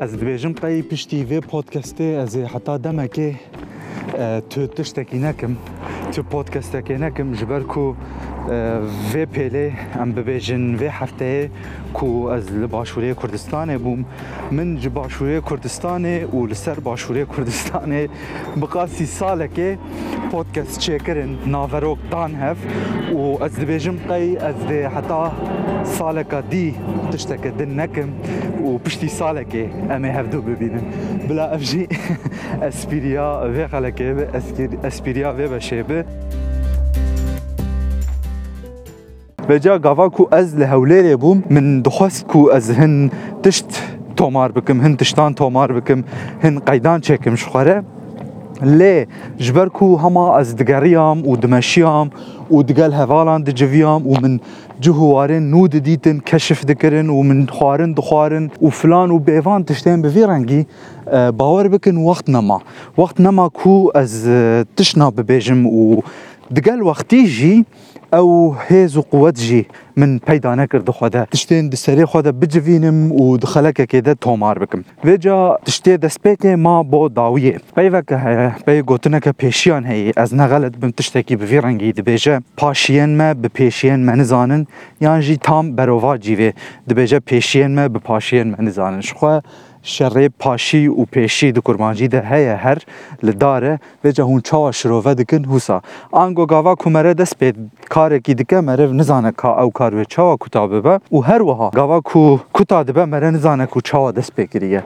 Ez 0.00 0.10
dibêjim 0.20 0.54
qey 0.54 0.82
piştî 0.88 1.16
vê 1.30 1.40
podcastê 1.40 2.22
ez 2.22 2.34
ê 2.36 2.44
heta 2.54 2.74
demekê 2.84 3.34
tu 4.50 4.70
tiştekî 4.74 5.22
nekim 5.22 5.58
tu 6.14 6.22
podcastekê 6.32 7.00
nekim 7.00 7.34
ji 7.36 7.48
ber 7.50 7.66
ku 7.66 7.96
vê 9.12 9.24
pêlê 9.34 9.66
em 10.02 10.10
bibêjin 10.16 10.78
vê 10.80 10.88
hefteyê 11.00 11.48
ku 11.94 12.30
ez 12.36 12.44
li 12.50 12.64
Başûrê 12.64 13.14
Kurdistanê 13.14 13.76
bûm 13.84 14.04
min 14.50 14.78
ji 14.78 14.88
Başûrê 14.88 15.38
Kurdistanê 15.40 16.26
û 16.26 16.48
li 16.50 16.54
ser 16.54 16.76
Başûrê 16.76 17.24
Kurdistanê 17.26 18.08
biqasî 18.56 19.04
salekê 19.06 19.76
podcast 20.30 20.80
çêkirin 20.80 21.36
naverok 21.46 21.98
dan 22.12 22.28
hev 22.40 22.58
û 23.18 23.46
ez 23.46 23.52
dibêjim 23.58 23.96
qey 24.08 24.26
ez 24.34 24.58
dê 24.70 24.88
heta 24.96 25.32
saleka 25.98 26.42
dî 26.50 26.74
tişteke 27.12 27.58
din 27.58 27.76
nekim 27.78 28.10
û 28.66 28.68
piştî 28.84 29.06
salekê 29.20 29.64
em 29.96 30.04
ê 30.04 30.10
hevdû 30.18 30.46
bibînin 30.46 30.84
bila 31.28 31.54
ev 31.56 31.58
jî 31.58 31.86
espîriya 32.68 33.28
vê 33.54 33.64
xelekê 33.74 34.08
bi 34.16 34.24
espîriya 34.88 35.28
vê 35.38 35.46
beşê 35.56 35.88
bi 35.88 36.04
Beca 39.48 39.76
gava 39.76 40.08
ku 40.10 40.28
ez 40.32 40.58
li 40.60 40.64
hewlêrê 40.64 41.20
bûm 41.22 41.38
min 41.48 41.84
dixwest 41.84 42.26
ku 42.28 42.52
ez 42.54 42.78
hin 42.78 43.10
tişt 43.42 43.66
tomar 44.16 44.56
bikim, 44.56 44.84
hin 44.84 44.96
tiştan 44.96 45.34
tomar 45.34 45.76
bikim, 45.76 46.04
hin 46.44 46.56
qeydan 46.60 47.00
çekim 47.00 47.36
ji 47.38 47.44
xware 47.46 47.82
لێ 48.78 48.96
ژبەر 49.46 49.68
و 49.82 49.94
هەما 50.04 50.26
ئەس 50.36 50.48
دگەڕیام 50.60 51.18
و 51.28 51.32
دمەشیام 51.44 52.06
و 52.52 52.56
دگەل 52.68 52.92
هەڤالان 53.00 53.40
دجیام 53.48 54.02
و 54.08 54.14
من 54.22 54.34
جوهوارن 54.84 55.42
نو 55.52 55.66
ددیتن 55.68 56.16
کەشف 56.30 56.60
دکردن 56.68 57.08
و 57.08 57.22
من 57.22 57.46
خوارن 57.56 57.92
دخوارن 57.92 58.50
و 58.62 58.68
فلان 58.70 59.10
و 59.10 59.18
بێوان 59.28 59.62
تشتێن 59.68 60.00
بەێ 60.04 60.24
ڕەنگی 60.30 60.62
باوەەر 61.38 61.66
بکن 61.74 61.96
وەخت 62.08 62.26
نەما 62.34 62.58
وەخت 63.00 63.16
نەما 63.26 63.46
کو 63.58 63.90
ئەس 63.96 64.12
تشنا 64.76 65.06
ببێژم 65.16 65.62
و 65.66 66.02
دگەل 66.56 66.80
وەختی 66.88 67.26
ژی 67.36 67.64
او 68.12 68.56
هیز 68.68 68.96
و 68.96 69.00
قوت 69.02 69.34
جی 69.40 69.66
من 69.96 70.18
پیدا 70.18 70.54
نکرد 70.54 70.90
خو 70.90 71.08
ده 71.08 71.24
تشتین 71.24 71.68
د 71.68 71.74
سری 71.74 72.04
خو 72.04 72.22
ده 72.22 72.32
بجوینم 72.32 73.12
او 73.12 73.36
د 73.38 73.44
خلک 73.46 73.82
کې 73.90 73.96
ده 74.04 74.14
تومار 74.14 74.58
بکم 74.58 74.82
وجا 75.04 75.56
تشته 75.66 75.96
د 75.96 76.08
سپېته 76.14 76.46
ما 76.46 76.82
بو 76.82 77.08
داویه 77.08 77.60
پیوک 77.76 78.06
پی 78.66 78.82
گوتنه 78.82 79.20
که 79.20 79.32
پیشیان 79.32 79.86
هی 79.86 80.12
از 80.16 80.34
نه 80.34 80.46
غلط 80.46 80.76
بم 80.76 80.90
تشته 80.90 81.22
کی 81.22 81.36
به 81.36 81.60
رنگی 81.60 81.92
د 81.92 82.04
بهجه 82.04 82.40
پاشین 82.56 83.16
ما 83.16 83.34
به 83.34 83.48
پیشین 83.48 83.96
من 83.96 84.22
زانن 84.22 84.66
یان 85.00 85.20
جی 85.20 85.36
تام 85.36 85.72
بروا 85.76 86.16
جی 86.18 86.34
و 86.34 86.52
د 86.88 86.94
بهجه 86.94 87.18
پیشین 87.18 87.74
ما 87.74 87.88
به 87.88 87.98
پاشین 87.98 88.54
من 88.58 88.70
زانن 88.70 89.00
شخه 89.00 89.42
şerê 89.82 90.28
paşî 90.38 90.88
û 90.90 91.04
pêşî 91.12 91.54
di 91.54 91.60
kurmancî 91.60 92.10
de 92.12 92.20
heye 92.22 92.56
her 92.56 92.78
li 93.26 93.40
dare 93.40 93.78
vêce 94.04 94.22
hûn 94.22 94.40
çawa 94.42 94.72
şirove 94.72 95.18
dikin 95.18 95.44
hûsa. 95.44 95.80
An 96.12 96.34
gogava 96.34 96.74
ku 96.74 96.90
mere 96.90 97.18
dest 97.18 97.36
pê 97.42 97.54
karekî 97.88 98.38
dike 98.38 98.60
merev 98.60 98.92
nizane 98.98 99.32
ka 99.32 99.56
ew 99.64 99.70
kar 99.74 99.92
wê 99.92 100.04
çawa 100.04 100.36
kuta 100.36 100.70
bibe 100.70 101.00
û 101.12 101.22
her 101.24 101.40
wiha 101.40 101.70
gava 101.74 102.00
ku 102.00 102.40
kuta 102.54 102.86
dibe 102.88 103.04
mere 103.04 103.32
nizane 103.32 103.66
ku 103.66 103.80
çawa 103.80 104.16
dest 104.16 104.32
pê 104.38 104.46
kiriye. 104.46 104.82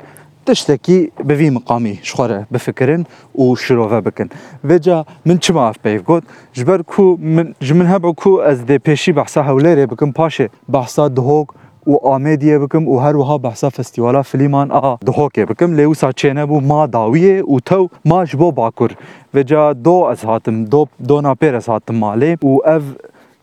tiştekî 0.47 1.11
bi 1.29 1.35
vî 1.39 1.49
miqamî 1.57 1.95
ji 2.09 2.13
xwe 2.13 2.29
re 2.29 2.39
bifikirin 2.53 3.07
û 3.39 3.45
şirove 3.63 4.05
bikin. 4.05 4.31
Vêca 4.69 5.05
min 5.25 5.37
çima 5.39 5.69
ev 5.71 5.77
peyv 5.83 6.01
got? 6.03 6.25
Ji 6.53 6.67
ber 6.67 6.83
ku 6.83 7.19
ji 7.61 7.75
min 7.75 7.87
hebe 7.87 8.15
ku 8.15 8.43
ez 8.51 8.61
dê 8.61 8.77
pêşî 8.79 9.17
behsa 9.17 9.41
hewlêrê 9.41 9.91
bikim 9.91 10.11
paşê 10.13 10.49
behsa 10.69 11.17
dihok, 11.17 11.55
و 11.91 11.95
ئامێدیە 12.07 12.57
بکەم 12.65 12.85
و 12.89 12.95
هەروەها 13.05 13.37
بەسا 13.45 13.69
فستیوالا 13.77 14.23
فلیمان 14.31 14.69
ئا 14.77 14.91
دهۆکێ 15.09 15.45
بکەم 15.51 15.71
لێوسا 15.79 16.11
چێنە 16.21 16.45
بوو 16.51 16.61
ما 16.71 16.81
داویە 16.97 17.37
و 17.53 17.57
تەو 17.69 17.85
ماش 18.11 18.31
بۆ 18.41 18.49
باکوور 18.59 18.91
وجا 19.35 19.65
دۆ 19.87 19.97
ئەس 20.09 20.21
هاتم 20.31 20.57
دۆ 20.73 20.81
دۆنا 21.09 21.33
پێرەس 21.41 21.67
هاتم 21.73 21.97
ماڵێ 22.05 22.33
و 22.49 22.53
ئەڤ 22.67 22.83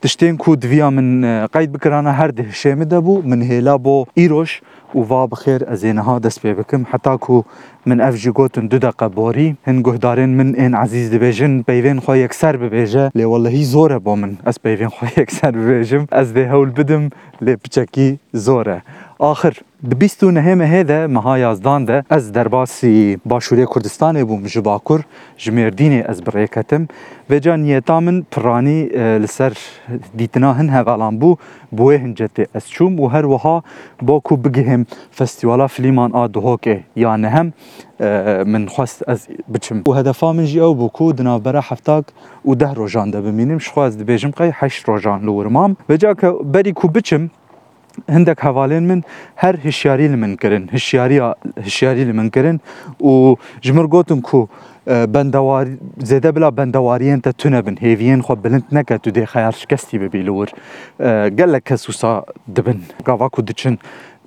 تشتين 0.02 0.36
كود 0.38 0.66
فيا 0.66 0.90
من 0.90 1.24
آه، 1.26 1.46
قيد 1.46 1.72
بكرانا 1.72 2.12
هر 2.24 2.30
ده 2.30 2.46
شامد 2.52 2.90
دبو 2.90 3.22
من 3.22 3.62
بو 3.78 4.06
ايروش 4.18 4.62
و 4.96 5.26
بخير 5.28 5.72
ازين 5.74 5.98
ها 6.00 6.18
دست 6.20 6.48
بي 6.48 6.64
حتى 6.86 7.18
كو 7.18 7.44
من 7.86 8.02
اف 8.02 8.16
جي 8.16 8.32
گوتن 8.32 8.68
دو 8.68 8.78
دقه 8.78 9.56
هن 9.68 9.84
قهدارين 9.84 10.38
من 10.38 10.56
ان 10.56 10.76
عزيز 10.76 11.10
دبيجن 11.16 11.64
بيوين 11.68 12.00
خو 12.02 12.14
يكسر 12.14 12.58
ببيجا 12.58 13.12
لي 13.16 13.26
والله 13.26 13.64
زوره 13.64 13.98
با 13.98 14.16
من 14.16 14.36
از 14.48 14.58
بيوين 14.64 14.90
خو 14.90 15.06
يكسر 15.18 15.52
ببيجم 15.58 16.06
از 16.14 16.34
ده 16.34 16.52
هول 16.52 16.70
بدم 16.70 17.10
لي 17.42 17.56
بچكي 17.56 18.18
زوره 18.34 18.82
آخر 19.22 19.54
ببیست 19.92 20.24
و 20.24 20.32
نهمه 20.32 20.66
هده 20.66 21.08
مها 21.08 21.40
یازدان 21.40 21.86
ده 21.86 22.04
از 22.10 22.32
درباسی 22.32 23.18
باشوری 23.26 23.66
کردستان 23.76 24.24
بوم 24.24 24.44
جباکر 24.44 25.02
جمردین 25.38 26.06
از 26.06 26.22
بریکتم 26.24 26.88
و 27.30 27.40
جا 27.40 27.56
نیتامن 27.56 28.22
پرانی 28.32 28.84
لسر 28.96 29.54
دیتنا 30.18 30.54
هن 30.54 30.70
هولان 30.70 31.20
بو 31.20 31.36
بوه 31.72 31.98
هنجت 31.98 32.56
از 32.56 32.70
چوم 32.70 33.00
و 33.00 33.08
هر 33.08 33.26
وها 33.26 33.64
با 34.02 34.20
کو 34.20 34.38
بگهم 34.38 34.86
فستیوالا 35.18 35.68
فلیمان 35.68 36.12
آدهوکه 36.12 36.84
یا 36.96 37.16
نهم 37.16 37.54
من 38.46 38.66
خواست 38.66 39.10
از 39.10 39.28
بچم 39.54 39.84
و 39.88 39.92
هدفا 39.92 40.34
من 40.34 40.46
جی 40.46 40.60
او 40.60 40.76
بو 40.76 40.88
کو 40.88 41.14
دنابرا 41.14 41.60
هفتاک 41.62 42.06
و 42.46 42.56
ده 42.56 42.74
روژان 42.74 43.10
ده 43.12 43.22
بمینیم 43.22 43.58
شخواست 43.58 44.00
بێژم 44.06 44.34
قەی 44.38 44.52
هەش 44.62 44.86
ڕۆژان 44.86 45.22
لەورمام 45.26 45.72
بەجاکە 45.92 46.28
بەری 46.54 46.72
کو 46.76 46.88
بچم 46.88 47.30
هندك 48.10 48.40
حوالين 48.40 48.84
من 48.88 49.02
هر 49.38 49.60
هشياري 49.66 50.08
لمن 50.08 50.36
كرن 50.36 50.68
هشياري 50.74 51.34
هشياري 51.58 52.04
لمن 52.06 52.30
كرن 52.30 52.60
و 53.00 53.36
جمر 53.64 53.86
قوتن 53.86 54.22
كو 54.22 54.48
بندوار 54.88 55.76
زده 55.98 56.30
بلا 56.30 56.50
بندواريين 56.50 57.22
تا 57.22 57.32
تنبن 57.32 57.76
هيفيين 57.80 58.22
خو 58.22 58.36
بلند 58.36 58.64
نكا 58.72 58.98
تو 58.98 59.10
دي 59.10 59.26
خيار 59.26 59.52
شكستي 59.52 59.98
ببيلور 59.98 60.50
قال 61.02 61.52
لك 61.52 61.64
كسوسا 61.64 62.24
دبن 62.48 62.80
قاواكو 63.06 63.42
دچن 63.42 63.76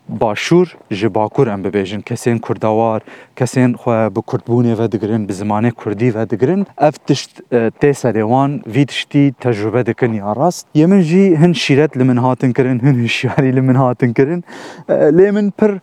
باشور 0.09 0.67
ji 0.91 1.09
Bakur 1.15 1.47
em 1.47 1.65
bibêjin 1.65 2.01
kesên 2.01 2.39
kurdawar 2.39 3.03
kesên 3.37 3.73
xwe 3.75 4.11
bi 4.17 4.19
Kurdbûnê 4.21 4.79
vedigirin 4.79 5.29
bi 5.29 5.33
zimanê 5.33 5.71
Kurdî 5.71 6.15
vedigirin 6.15 6.67
ev 6.81 6.93
tişt 7.07 7.41
tê 7.53 7.93
serê 7.95 8.21
wan 8.23 8.63
vî 8.67 8.87
tiştî 8.87 9.33
tecrübe 9.41 9.87
dikin 9.87 10.13
ya 10.13 10.37
rast 10.37 10.67
yê 10.75 10.87
min 10.87 11.01
jî 11.01 11.41
hin 11.41 11.53
şîret 11.53 11.97
li 11.99 12.05
min 12.05 12.17
hatin 12.17 12.53
kirin 12.53 12.79
hin 12.83 13.03
hişyarî 13.05 13.57
li 13.57 13.61
min 13.61 13.75
hatin 13.75 14.13
kirin 14.13 14.45
lê 14.89 15.33
min 15.33 15.51
pir 15.51 15.81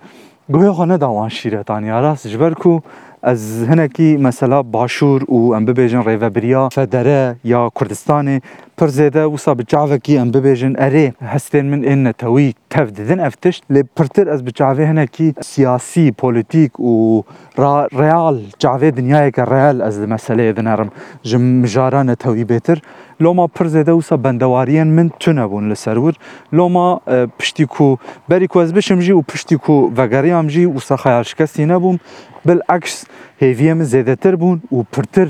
guhê 0.50 0.70
xwe 0.72 0.88
neda 0.88 1.08
wan 1.08 1.28
şîretan 1.30 1.82
ya 1.82 2.02
rast 2.04 2.28
ji 2.28 2.40
ber 2.40 2.56
ku 2.56 2.82
از 3.24 3.64
هنکی 3.70 4.18
مثلا 4.18 4.64
باشور 4.64 5.32
و 5.34 5.54
ام 5.54 5.66
ببیجن 5.66 6.02
ریوبریا 6.04 6.70
فدره 6.70 7.36
یا 7.44 7.72
کردستان 7.80 8.42
پر 8.78 8.88
زیده 8.88 9.24
و 9.24 9.38
صاب 9.38 9.62
جعفه 9.62 9.98
کی 9.98 10.18
ام 10.18 10.32
ببیجن 10.32 10.74
اره 10.78 11.14
هستین 11.22 11.66
من 11.66 11.84
این 11.84 12.08
نتوی 12.08 12.54
تفدیدن 12.70 13.20
افتشت 13.20 13.64
لی 13.70 13.84
پرتر 13.96 14.30
از 14.30 14.46
بجعفه 14.46 14.86
هنکی 14.86 15.34
سیاسی 15.42 16.12
پولیتیک 16.12 16.80
و 16.80 17.22
را 17.56 17.88
ریال 17.92 18.42
جعفه 18.60 18.92
دنیای 18.92 19.32
که 19.32 19.46
ریال 19.46 19.82
از 19.82 20.00
مسئله 20.00 20.54
دنرم 20.54 20.90
جم 21.24 21.62
جاران 21.64 22.10
نتوی 22.10 22.44
بیتر 22.44 22.78
لوما 23.22 23.48
پرزیده 23.48 23.92
وسا 23.92 24.18
بندوارین 24.18 24.84
من 24.84 25.10
تونه 25.10 25.46
بون 25.50 25.72
لسرور 25.72 26.14
لوما 26.54 27.02
پشتی 27.40 27.66
کو 27.66 27.98
بری 28.30 28.48
کو 28.48 28.60
از 28.60 28.74
بشم 28.74 29.00
جی 29.00 29.12
و 29.12 29.22
پشتی 29.22 29.56
کو 29.58 29.74
وگری 29.98 30.30
هم 30.32 30.48
جی 30.48 30.66
وسا 30.66 30.98
خیارشکستی 30.98 31.66
نبوم 31.66 32.00
بالعکس 32.46 33.06
هیویه 33.38 33.74
من 33.74 33.84
زیده 33.84 34.16
تر 34.16 34.36
بون 34.36 34.62
و 34.72 34.76
پرتر 34.92 35.28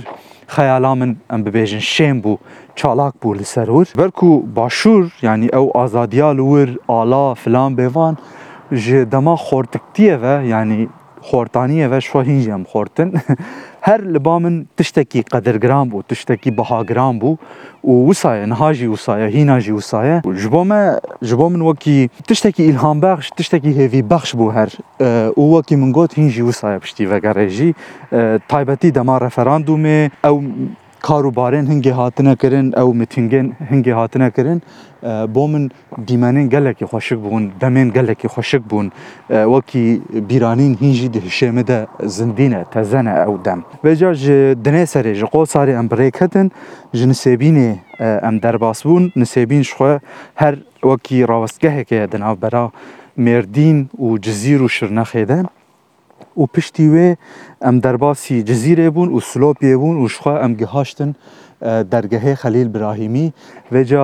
خیالامن 0.47 1.15
ام 1.29 1.43
ببیجن 1.43 1.79
شیم 1.79 2.21
بو 2.21 2.37
چالاک 2.75 3.13
بو 3.21 3.33
لسرور 3.33 3.87
برکو 3.95 4.39
باشور 4.39 5.11
یعنی 5.23 5.47
او 5.47 5.77
آزادیا 5.77 6.31
لور 6.31 6.69
آلا 6.87 7.33
فلان 7.33 7.75
بیوان 7.75 8.17
جدما 8.73 9.35
خورتکتیه 9.35 10.15
و 10.17 10.45
یعنی 10.45 10.89
خورتانیه 11.21 11.87
و 11.87 11.99
شو 11.99 12.19
هینجم 12.21 12.63
خورتن 12.63 13.11
هر 13.81 14.01
لبا 14.01 14.39
من 14.39 14.65
تشتکی 14.77 15.21
قدرگران 15.21 15.89
بو 15.89 16.01
تشتکی 16.01 16.51
بهاگران 16.51 17.19
بو 17.19 17.37
و 17.83 18.09
وسایه 18.09 18.45
نهاجی 18.45 18.87
وسایه 18.87 19.27
هیناجی 19.27 19.71
وسایه 19.71 20.21
جبو 20.43 20.63
ما 20.63 20.99
جبو 21.21 21.49
من 21.49 21.61
وکی 21.61 22.09
تشتکی 22.27 22.63
الهام 22.69 22.99
بخش 22.99 23.29
تشتکی 23.29 23.69
هیوی 23.79 24.01
بخش 24.01 24.35
بو 24.35 24.49
هر 24.49 24.69
او 25.35 25.57
وکی 25.57 25.75
من 25.75 25.91
گوت 25.91 26.19
هینجی 26.19 26.41
وسایه 26.41 26.77
پشتی 26.77 27.05
وگرجی 27.05 27.75
تایبتی 28.49 28.91
دما 28.91 29.17
رفراندومه 29.17 30.11
او 30.25 30.43
کاروبارên 31.01 31.65
hingê 31.67 31.91
hatine 31.91 32.35
kirin 32.35 32.71
ew 32.71 32.93
mîtîngên 32.93 33.51
hingê 33.71 33.91
hatine 33.93 34.31
kirin 34.31 34.61
bo 35.35 35.47
min 35.47 35.69
dîmenên 36.07 36.49
gelekî 36.49 36.85
xweşik 36.85 37.19
bûn 37.23 37.49
demên 37.61 37.91
gelekî 37.93 38.27
xweşik 38.27 38.63
bûn 38.71 38.91
wekî 39.29 40.01
bîranîn 40.29 40.73
hîn 40.81 40.91
jî 40.93 41.13
di 41.13 41.19
hişê 41.19 41.51
me 41.51 41.67
de 41.67 41.87
zindîn 42.05 42.51
e 42.51 42.65
teze 42.73 43.05
ne 43.05 43.09
ew 43.11 43.45
dem 43.45 43.63
Bêja 43.83 44.13
ji 44.13 44.33
dinê 44.65 44.85
serê 44.93 45.13
ji 45.13 45.25
qosalê 45.25 45.73
em 45.79 45.87
birêk 45.89 46.21
hetin 46.21 46.51
ji 46.93 47.05
nisêbînê 47.07 47.75
em 48.27 48.41
derbas 48.43 48.85
bûn 48.85 49.03
nisêbîn 49.09 49.61
ji 49.63 49.71
xwe 49.75 49.99
her 50.35 50.55
wekî 50.81 51.27
rawestgeheke 51.27 51.95
ye 51.95 52.11
di 52.11 52.19
navbera 52.19 52.71
mêrdîn 53.19 53.77
û 53.99 54.21
cizîr 54.21 54.59
û 54.59 54.67
şirnexê 54.77 55.27
de 55.27 55.43
û 56.39 56.47
piştî 56.53 56.87
wê 56.93 57.07
em 57.67 57.83
derbasî 57.83 58.37
cizîrê 58.49 58.87
bûn 58.95 59.09
û 59.15 59.17
Silopiyê 59.31 59.75
bûn 59.83 59.97
û 60.03 60.09
ji 60.11 60.15
xwe 60.19 60.35
em 60.45 60.53
gihaştin 60.61 61.15
dergehê 61.93 62.33
Xelîl 62.41 62.69
Birahîmî 62.75 63.27
vê 63.73 63.83
ca 63.91 64.03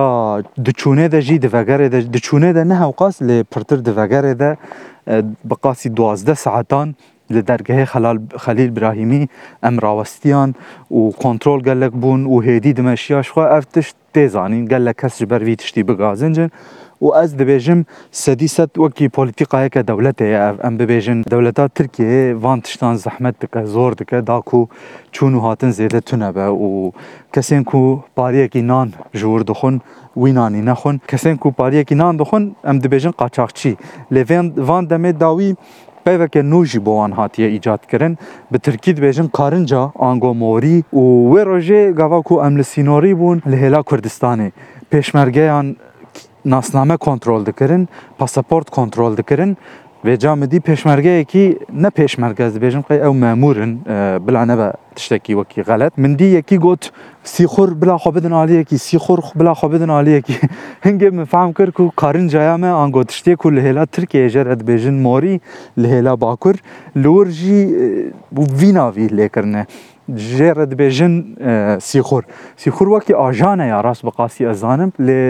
diçûnê 0.68 1.06
de 1.12 1.20
jî 1.22 1.42
di 1.42 1.46
vegerê 1.46 1.92
de 1.92 1.98
diçûnê 2.12 2.54
de 2.54 2.68
ne 2.68 2.74
hewqas 2.84 3.16
lê 3.28 3.44
pirtir 3.44 3.84
di 3.84 3.90
vegerê 3.90 4.34
de 4.38 4.56
bi 5.44 5.54
qasî 5.64 5.96
duwazdeh 5.96 6.36
saetan 6.36 6.94
li 7.32 7.38
dergehê 7.46 7.86
Xelîl 8.44 8.70
Birahîmî 8.76 9.28
em 9.62 9.82
rawestiyan 9.82 10.54
û 10.92 11.12
kontrol 11.12 11.60
gelek 11.64 11.92
bûn 11.92 12.20
û 12.32 12.44
hêdî 12.46 12.76
di 12.76 12.82
meşiya 12.82 13.22
ji 13.22 13.28
xwe 13.28 13.44
ev 13.58 13.62
tişt 13.72 13.96
tê 14.14 14.28
zanîn 14.28 14.68
gelek 14.68 14.98
kes 14.98 15.16
ji 15.18 15.30
ber 15.30 15.40
vî 15.46 15.56
tiştî 15.56 15.88
bigazin 15.88 16.32
cin 16.32 16.50
و 17.02 17.14
ez 17.24 17.34
dibêjim 17.38 17.84
sedîset 18.12 18.70
wekî 18.76 19.08
polîtîqayeke 19.08 19.80
dewletê 19.88 20.24
ye 20.24 20.38
ev 20.50 20.54
em 20.66 20.76
dibêjin 20.78 21.24
dewleta 21.30 21.66
Tirkiyeyê 21.68 22.42
van 22.42 22.60
tiştan 22.60 22.94
zehmet 22.94 23.40
dike 23.40 23.66
zor 23.66 23.98
dike 23.98 24.26
da 24.26 24.40
ku 24.40 24.68
çûn 25.12 25.32
û 25.34 25.40
hatin 25.48 25.70
zêde 25.70 26.00
tune 26.00 26.34
be 26.34 26.46
û 26.48 26.92
kesên 27.32 27.64
ku 27.64 28.04
pariyekî 28.16 28.66
nan 28.68 28.86
ji 29.14 29.24
wir 29.26 29.46
dixwin 29.46 29.80
wî 30.14 30.34
nanî 30.34 30.66
nexwin 30.66 30.98
kesên 31.08 31.36
ku 31.38 31.52
pariyekî 31.52 31.98
nan 31.98 32.18
dixwin 32.18 32.56
em 32.64 32.78
dibêjin 32.78 33.12
qaçaxçî 33.12 33.76
lê 34.12 34.24
van 34.68 34.84
demê 34.90 35.20
da 35.20 35.28
wî 35.38 35.56
peyveke 36.04 36.40
nû 36.40 36.64
jî 36.66 36.86
bo 36.86 36.92
wan 36.98 37.10
hatiye 37.16 37.50
îcatkirin 37.56 38.18
bi 38.52 38.58
Tirkî 38.58 38.90
dibêjin 38.94 39.30
karınca 39.30 39.92
angomorî 39.98 40.82
û 40.94 41.02
wê 41.34 41.42
rojê 41.50 41.94
gava 41.94 42.22
ku 42.22 42.42
em 42.46 42.58
li 42.58 42.64
sînorî 42.64 43.12
bûn 43.20 43.38
li 43.50 43.56
hêla 43.62 43.80
Kurdistanê 43.82 44.50
pêşmergeyan 44.92 45.76
nasname 46.44 46.96
kontrol 46.96 47.46
dikirin, 47.46 47.88
pasaport 48.18 48.70
kontrol 48.70 49.16
dikirin 49.16 49.56
ve 50.04 50.18
cami 50.18 50.50
di 50.50 50.60
peşmergeyekî 50.60 51.58
ne 51.72 51.90
peşmergez 51.90 52.56
dibêjim 52.56 52.82
qey 52.82 52.96
ew 52.98 53.08
memûrin 53.12 53.78
e, 53.88 54.18
bila 54.28 54.46
nebe 54.46 54.72
tiştekî 54.94 55.32
wekî 55.32 55.60
xelet 55.60 55.98
min 55.98 56.18
dî 56.18 56.24
yekî 56.24 56.58
got 56.58 56.82
sîxur 57.24 57.80
bila 57.82 57.96
xwe 57.96 58.14
bidin 58.14 58.30
aliyekî 58.30 58.78
sîxur 58.78 59.18
bila 59.40 59.52
xwe 59.52 59.72
bidin 59.72 59.88
aliyekî 59.88 60.34
hingê 60.84 61.10
min 61.10 61.24
fehm 61.24 61.52
kir 61.52 61.72
ku 61.72 61.90
karıncaya 61.96 62.56
me 62.58 62.68
an 62.68 62.92
got 62.92 63.10
tiştê 63.10 63.36
ku 63.36 63.52
li 63.56 63.60
hêla 63.60 63.84
Tirkiyeyê 63.86 64.28
jê 64.28 64.44
re 64.46 64.52
dibêjin 64.52 65.00
morî 65.02 65.40
li 65.78 65.86
hêla 65.88 66.20
Bakur 66.20 66.54
li 66.96 67.08
wir 67.16 67.26
jî 67.30 67.54
e, 67.54 67.86
vî 68.60 68.74
navî 68.74 69.06
lêkirine 69.08 69.66
جێرە 70.36 70.64
دەبێژن 70.72 71.14
سیخور 71.88 72.24
سیخور 72.62 72.88
وەکی 72.94 73.14
ئاژانە 73.22 73.66
یا 73.72 73.78
ڕاست 73.86 74.02
بە 74.06 74.12
قاسی 74.18 74.42
ئەزانم 74.50 74.90
لێ 75.06 75.20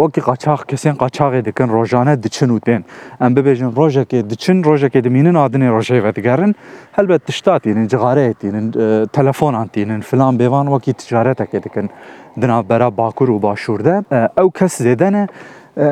وەکی 0.00 0.20
قاچاق 0.28 0.60
کەسێن 0.70 0.96
قاچاقێ 1.02 1.40
دەکەن 1.48 1.68
ڕۆژانە 1.76 2.12
دچن 2.24 2.50
و 2.54 2.58
تێن 2.66 2.82
ئەم 3.20 3.30
ببێژن 3.36 3.70
ڕۆژێکی 3.78 4.18
دچن 4.32 4.58
ڕۆژێکی 4.68 5.00
دەمینن 5.06 5.36
ئادنێ 5.40 5.68
ڕۆژەی 5.74 6.00
بەدگەرن 6.06 6.52
هەلبەت 6.96 7.22
تشتاتینن 7.28 7.86
جغارەتینن 7.92 8.66
تەلەفۆنانتینن 9.14 10.00
فلان 10.08 10.34
بێوان 10.40 10.66
وەکی 10.74 10.92
تجارەتەکە 11.00 11.58
دەکەن 11.66 11.86
دنابەرە 12.40 12.88
باکوور 12.98 13.30
و 13.32 13.38
باشووردە 13.44 13.94
ئەو 14.38 14.48
کەس 14.58 14.74
زێدەنە 14.86 15.24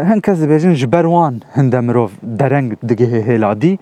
هەند 0.08 0.20
کەس 0.26 0.36
دەبێژن 0.44 0.74
ji 0.80 0.86
بەروان 0.94 1.34
هەندە 1.56 1.78
مرۆڤ 1.86 2.12
دەرەنگ 2.40 2.68
دگەهێ 2.88 3.20
هێلادی 3.28 3.74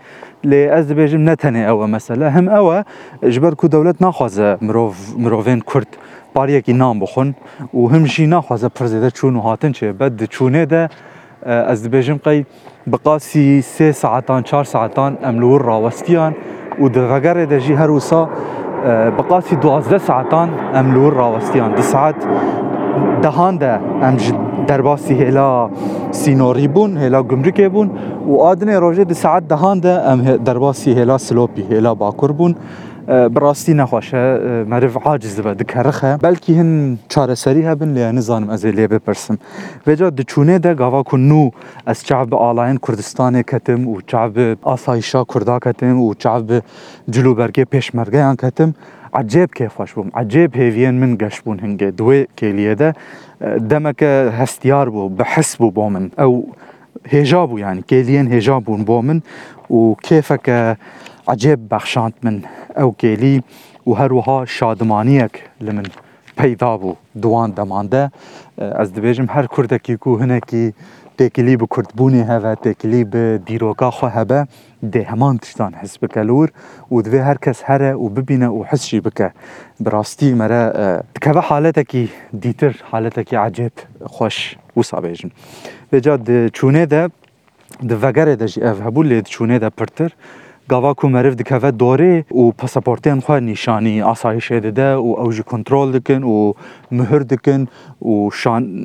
لی 0.45 0.69
از 0.69 0.89
دبیجم 0.89 1.29
نتنه 1.29 1.59
اوه 1.59 1.87
مثلا 1.87 2.31
هم 2.31 2.49
اوه 2.49 2.83
جبر 3.31 3.51
کو 3.55 3.69
دولت 3.69 4.03
نخوازه 4.03 4.57
مروف 4.63 4.97
مروفین 5.19 5.63
کرد 5.75 5.97
پاریکی 6.35 6.73
نام 6.73 7.01
بخون 7.01 7.35
و 7.75 7.87
هم 7.89 8.05
جی 8.05 8.27
نخوازه 8.27 8.69
پرزیده 8.69 9.11
چون 9.11 9.37
و 9.37 9.41
هاتن 9.41 9.73
چه 9.73 9.93
بد 9.93 10.25
چونه 10.25 10.67
ده 10.67 10.89
از 11.43 11.89
دبیجم 11.89 12.21
قی 12.25 12.47
بقاسی 12.93 13.63
سه 13.63 13.93
ساعتان 13.93 14.43
چهار 14.43 14.65
ساعتان 14.65 15.19
املور 15.23 15.63
راوستیان 15.63 16.37
و 16.85 16.89
دغگر 16.89 17.45
ده 17.45 17.61
جی 17.61 17.75
هر 17.75 17.91
وسا 17.91 18.29
بقاسی 19.19 19.57
دوازده 19.57 19.99
ساعتان 19.99 20.51
املور 20.75 21.13
راوستیان 21.13 21.75
ده 21.75 21.83
ساعت 21.83 22.15
دهان 23.23 23.57
ده 23.57 23.71
ام 24.03 24.17
درباسی 24.67 25.15
هلا 25.15 25.71
سینوری 26.11 26.69
بون 26.69 26.97
هلا 26.97 27.23
گمرکی 27.23 27.69
بون 27.69 27.91
و 28.27 28.37
آدن 28.37 28.69
روژه 28.69 29.05
ده 29.05 29.15
ساعت 29.15 29.49
دهان 29.49 29.79
ده 29.81 29.91
ام 29.91 30.21
درباسی 30.37 30.93
هلا 30.93 31.19
سلوپی 31.19 31.63
هلا 31.71 31.95
باکور 31.95 32.33
بون 32.33 32.55
براستي 33.07 33.75
نخوشه 33.75 34.25
مرف 34.71 34.97
عاجز 34.97 35.41
به 35.41 35.55
دکرخه 35.55 36.17
بلکی 36.17 36.55
هن 36.55 36.99
چاره 37.09 37.35
سری 37.35 37.63
هبن 37.69 37.89
لی 37.89 38.13
نزانم 38.17 38.49
از 38.51 38.67
لی 38.67 38.87
بپرسم 38.87 39.37
وجا 39.87 40.11
د 40.11 40.21
چونه 40.23 40.59
ده 40.59 40.75
گاوا 40.75 41.03
کو 41.03 41.17
نو 41.17 41.51
از 41.87 42.05
شعب 42.07 42.35
آلاین 42.35 42.79
کردستان 42.89 43.43
کتم 43.43 43.89
و 43.89 44.01
شعب 44.07 44.39
آسایشا 44.63 45.25
کردا 45.25 45.59
کتم 45.59 46.01
و 46.01 46.15
شعب 46.19 46.63
جلوبرگه 47.11 47.65
پیشمرگه 47.65 48.19
ان 48.21 48.37
کتم 48.37 48.75
عجيب 49.15 49.51
كيف 49.51 49.83
خشبوم 49.83 50.11
عجيب 50.15 50.57
هيفين 50.57 51.01
من 51.01 51.17
قشبون 51.17 51.61
هنجا 51.61 51.91
دوي 51.91 52.27
هذا 52.43 52.93
دمك 53.43 54.03
هستيار 54.43 54.89
بو 54.89 55.09
بحس 55.09 55.57
بو 55.57 55.71
بومن 55.71 56.11
او 56.19 56.45
هجابو 57.13 57.59
يعني 57.59 57.83
كيلين 57.83 58.33
هجابو 58.33 58.77
بومن 58.77 59.21
وكيفك 59.71 60.77
عجيب 61.29 61.69
بخشانت 61.69 62.15
من 62.23 62.41
او 62.79 62.93
كيلي 62.93 63.43
وهروها 63.87 64.45
شادمانيك 64.45 65.43
لمن 65.61 65.83
بيضابو 66.41 66.95
دوان 67.15 67.55
دمانده 67.55 68.13
از 68.59 68.89
دبیجم 68.91 69.27
هر 69.31 69.47
كردك 69.47 69.93
کو 69.93 70.15
هناك 70.17 70.75
têkilî 71.19 71.61
bi 71.61 71.65
Kurdbûnê 71.65 72.23
heve, 72.29 72.55
têkilî 72.65 73.03
bi 73.13 73.25
dîroka 73.47 73.89
xwe 73.97 74.09
hebe 74.17 74.41
dê 74.93 75.03
heman 75.11 75.37
tiştan 75.37 75.73
his 75.83 76.03
bike 76.03 76.21
lûr 76.29 76.49
û 76.91 76.95
divê 77.05 77.23
her 77.23 77.39
kes 77.39 77.63
here 77.63 77.93
û 77.93 78.17
bibîne 78.17 78.47
û 78.57 78.65
his 78.73 78.83
jî 78.91 79.05
bike. 79.05 79.33
Bi 79.81 79.93
rastî 79.93 80.35
me 80.35 80.47
re 80.51 80.65
dikeve 81.17 81.39
haletekî 81.39 82.09
dîtir, 82.43 82.75
haletekî 82.91 83.37
ecêb 83.37 83.77
xweş 84.15 84.57
wisa 84.75 84.97
bêjim. 84.97 85.31
Vê 85.93 86.03
ca 86.03 86.27
di 86.27 86.33
çûnê 86.59 86.91
de 86.91 87.09
di 87.89 87.95
vegerê 87.95 88.41
de 88.41 88.49
jî 88.49 88.61
ev 88.61 88.77
hebû 88.87 89.03
lê 89.11 89.21
diçûnê 89.25 89.61
de 89.61 89.71
pirtir, 89.71 90.13
gava 90.69 90.95
ku 90.95 91.09
meriv 91.09 91.39
dikeve 91.39 91.69
dorê 91.69 92.25
û 92.31 92.53
pasaportên 92.53 93.19
xwe 93.19 93.47
nîşanî 93.53 93.99
asayişê 94.03 94.63
dide 94.63 94.89
û 94.95 95.23
ew 95.27 95.33
jî 95.37 95.43
kontrol 95.43 95.93
dikin 95.93 96.23
û 96.23 96.55
mihir 96.91 97.29
dikin 97.29 97.69
û 98.03 98.15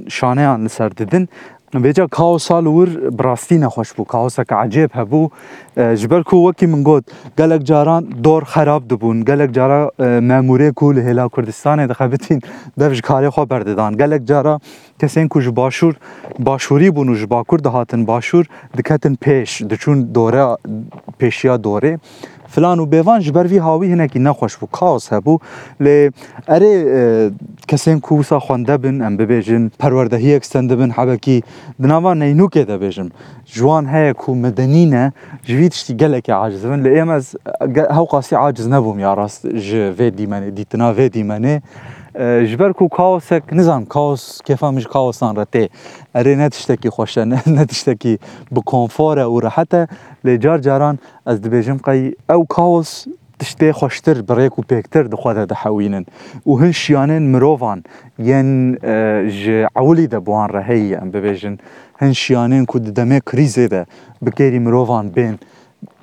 şaneyan 0.10 0.66
li 0.66 0.70
ser 0.70 0.98
didin 0.98 1.30
بيجا 1.74 2.06
كاوسا 2.06 2.62
لور 2.62 2.90
براستينا 3.10 3.70
خوش 3.70 3.94
بو 3.94 4.04
كاوسا 4.04 4.44
كعجيب 4.44 4.90
هبو 4.94 5.30
جبل 5.78 6.24
كو 6.24 6.50
وكي 6.50 6.66
من 6.66 6.84
قوت 6.84 7.10
قالك 7.40 7.62
جاران 7.62 8.10
دور 8.22 8.46
خراب 8.46 8.88
دبون 8.88 9.24
قالك 9.24 9.50
جارا 9.50 9.90
ماموري 10.20 10.72
كول 10.72 11.00
هلا 11.00 11.28
كردستان 11.28 11.88
دخبتين 11.88 12.40
دفج 12.78 13.00
كاري 13.00 13.32
خو 13.32 13.46
برددان 13.46 13.96
قالك 13.98 14.22
جارا 14.22 14.60
كسين 15.00 15.28
كو 15.28 15.40
جباشور 15.40 15.96
باشوري 16.40 16.90
بونو 16.90 17.14
جباكور 17.14 17.60
دهاتن 17.60 18.06
باشور 18.06 18.48
دكاتن 18.76 19.16
پیش 19.26 19.64
دچون 19.64 19.90
دوره 20.12 20.58
پیشیا 21.22 21.56
دوره 21.56 21.98
فلان 22.52 22.80
و 22.80 22.86
بێوان 22.86 23.20
ji 23.24 23.32
ber 23.36 23.46
vî 23.52 23.60
hawî 23.60 23.88
hinekî 23.94 24.24
nexweş 24.24 24.54
bû 24.60 24.68
kaos 24.78 25.06
hebû 25.14 25.36
lê 25.86 25.98
erê 26.58 26.74
kesên 27.68 28.00
ku 28.00 28.14
wisa 28.18 28.38
xwende 28.46 28.84
bin 28.84 29.00
em 29.00 29.16
bibêjin 29.20 29.70
perwerdehiyek 29.70 30.46
sen 30.46 30.70
dibin 30.70 30.90
hebekî 30.90 31.42
di 31.84 31.88
nava 31.88 32.12
neynûkê 32.14 32.68
de 32.68 32.76
bêjim 32.86 33.10
jiwan 33.46 33.86
heye 33.94 34.14
ku 34.14 34.36
medenîne 34.36 35.12
ji 35.44 35.58
vî 35.58 35.70
tiştî 35.70 35.94
gelekê 35.96 36.34
aciz 36.34 36.64
bin 36.64 36.80
lê 36.86 36.92
êm 37.02 37.12
ez 37.18 37.26
hew 37.98 38.06
qasî 38.12 38.38
aciz 38.38 38.68
nebûm 38.68 39.00
ya 39.02 39.18
rast 39.18 39.42
ji 39.58 39.82
vê 39.98 40.08
dîmenê 40.20 40.50
dîtina 40.58 40.88
vê 40.98 41.08
dîmenê 41.18 41.56
ji 42.20 42.56
ber 42.60 42.74
ku 42.74 42.90
kaosek 42.90 43.52
nizan 43.56 43.86
kaos 43.86 44.42
kefa 44.44 44.72
mij 44.76 44.84
kaosan 44.84 45.36
retê 45.40 45.70
erê 46.14 46.34
ne 46.38 46.50
tiştekî 46.50 46.88
xweş 46.92 47.18
e 47.18 47.24
ne 47.48 47.68
tiştekî 47.68 48.20
bi 48.52 48.62
konfor 48.66 49.18
e 49.18 49.22
û 49.24 49.44
rehet 49.44 49.74
e 49.74 49.88
lê 50.26 50.40
car 50.42 50.60
caran 50.62 51.00
ez 51.28 51.38
dibêjim 51.40 51.80
qey 51.80 52.02
ew 52.30 52.44
kaos 52.50 53.06
tiştê 53.40 53.70
xweştir 53.72 54.28
bi 54.28 54.32
rêk 54.32 54.50
û 54.50 54.62
pêktir 54.72 55.12
dixwe 55.12 55.36
de 55.36 55.50
dihewînin 55.50 56.06
û 56.48 56.62
hin 56.62 56.72
şiyanên 56.72 57.20
mirovan 57.22 57.84
yên 58.22 58.50
e, 58.86 59.30
ji 59.30 59.68
ewilî 59.78 60.12
de 60.12 60.26
buwan 60.26 60.50
re 60.54 60.62
heyî 60.64 60.94
em 60.94 61.10
bibêjin 61.12 61.60
hin 62.02 62.12
şiyanên 62.24 62.66
ku 62.66 62.84
di 62.86 62.90
demê 62.90 63.20
krîzê 63.20 63.72
de 63.72 63.86
bi 64.22 64.30
kêrî 64.30 64.60
mirovan 64.60 65.06
bên 65.16 65.34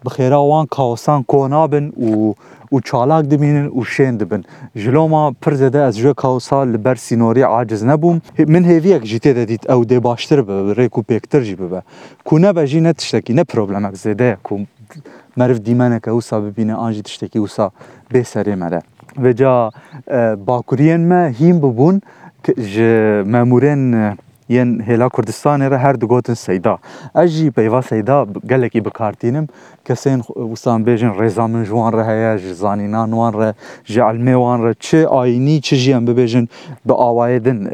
bi 0.04 0.08
xêra 0.08 0.40
wan 0.50 0.66
kaosan 0.66 1.22
kô 1.22 1.50
nabin 1.50 1.90
û 2.02 2.34
û 2.74 2.80
çalak 2.90 3.24
dimînin 3.30 3.68
û 3.78 3.80
şên 3.94 4.20
dibin. 4.20 4.44
Ji 4.82 4.92
loma 4.92 5.32
pir 5.42 5.52
zêde 5.60 5.88
ez 5.88 5.94
ji 5.98 6.14
kawsa 6.14 6.58
li 6.60 6.84
ber 6.84 6.94
sînorî 6.96 7.46
aciz 7.46 7.82
nebûm. 7.82 8.20
Min 8.38 8.64
hêviyek 8.64 9.04
jî 9.06 9.18
tê 9.18 9.36
de 9.36 9.48
dît 9.48 9.62
ew 9.70 9.82
dê 9.90 10.04
baştir 10.04 10.38
bibe, 10.44 10.52
rêk 10.82 10.92
û 11.00 11.02
pêktir 11.04 11.40
jî 11.42 11.58
bibe. 11.58 11.80
Ku 12.24 12.42
nebe 12.42 12.66
jî 12.66 12.82
ne 12.82 12.94
tiştekî, 12.94 13.36
ne 13.36 13.44
problemek 13.44 13.94
zêde 13.94 14.22
ye 14.24 14.36
ku 14.44 14.58
meriv 15.36 15.64
dîmeneke 15.64 16.10
wisa 16.10 16.44
bibîne 16.44 16.74
an 16.74 16.92
jî 16.92 17.02
tiştekî 17.02 17.38
wisa 17.38 17.70
bê 18.14 18.22
serê 18.24 18.56
me 18.56 18.70
de. 18.70 18.80
Ve 19.18 19.36
ca 19.36 19.50
bakuriyên 20.46 20.98
me 21.00 21.34
hîn 21.40 21.62
bibûn 21.62 22.00
ji 22.58 22.90
memûrên 23.32 24.14
yên 24.48 24.78
hêla 24.86 25.08
Kurdistanê 25.08 25.70
re 25.70 25.78
her 25.78 26.00
du 26.00 26.06
gotin 26.08 26.34
seyda. 26.34 26.78
Ez 27.14 27.30
jî 27.30 27.50
peyva 27.50 27.82
seyda 27.82 28.26
gelekî 28.46 28.84
bikartînim 28.84 29.48
kesên 29.86 30.22
wistan 30.48 30.84
bêjin 30.86 31.14
rêza 31.18 31.50
min 31.50 31.64
ji 31.64 31.70
wan 31.70 31.92
re 31.92 32.04
heye 32.04 32.38
ji 32.38 32.54
zanînan 32.54 33.06
wan 33.10 33.34
re 33.40 33.54
ji 33.84 34.00
elmê 34.00 34.34
wan 34.36 34.64
re 34.68 34.74
çi 34.80 35.08
ayînî 35.08 35.62
çi 35.62 35.76
jî 35.76 35.92
em 35.92 36.04
bibêjin 36.06 36.48
bi 36.88 36.92
awayê 36.92 37.44
din 37.44 37.68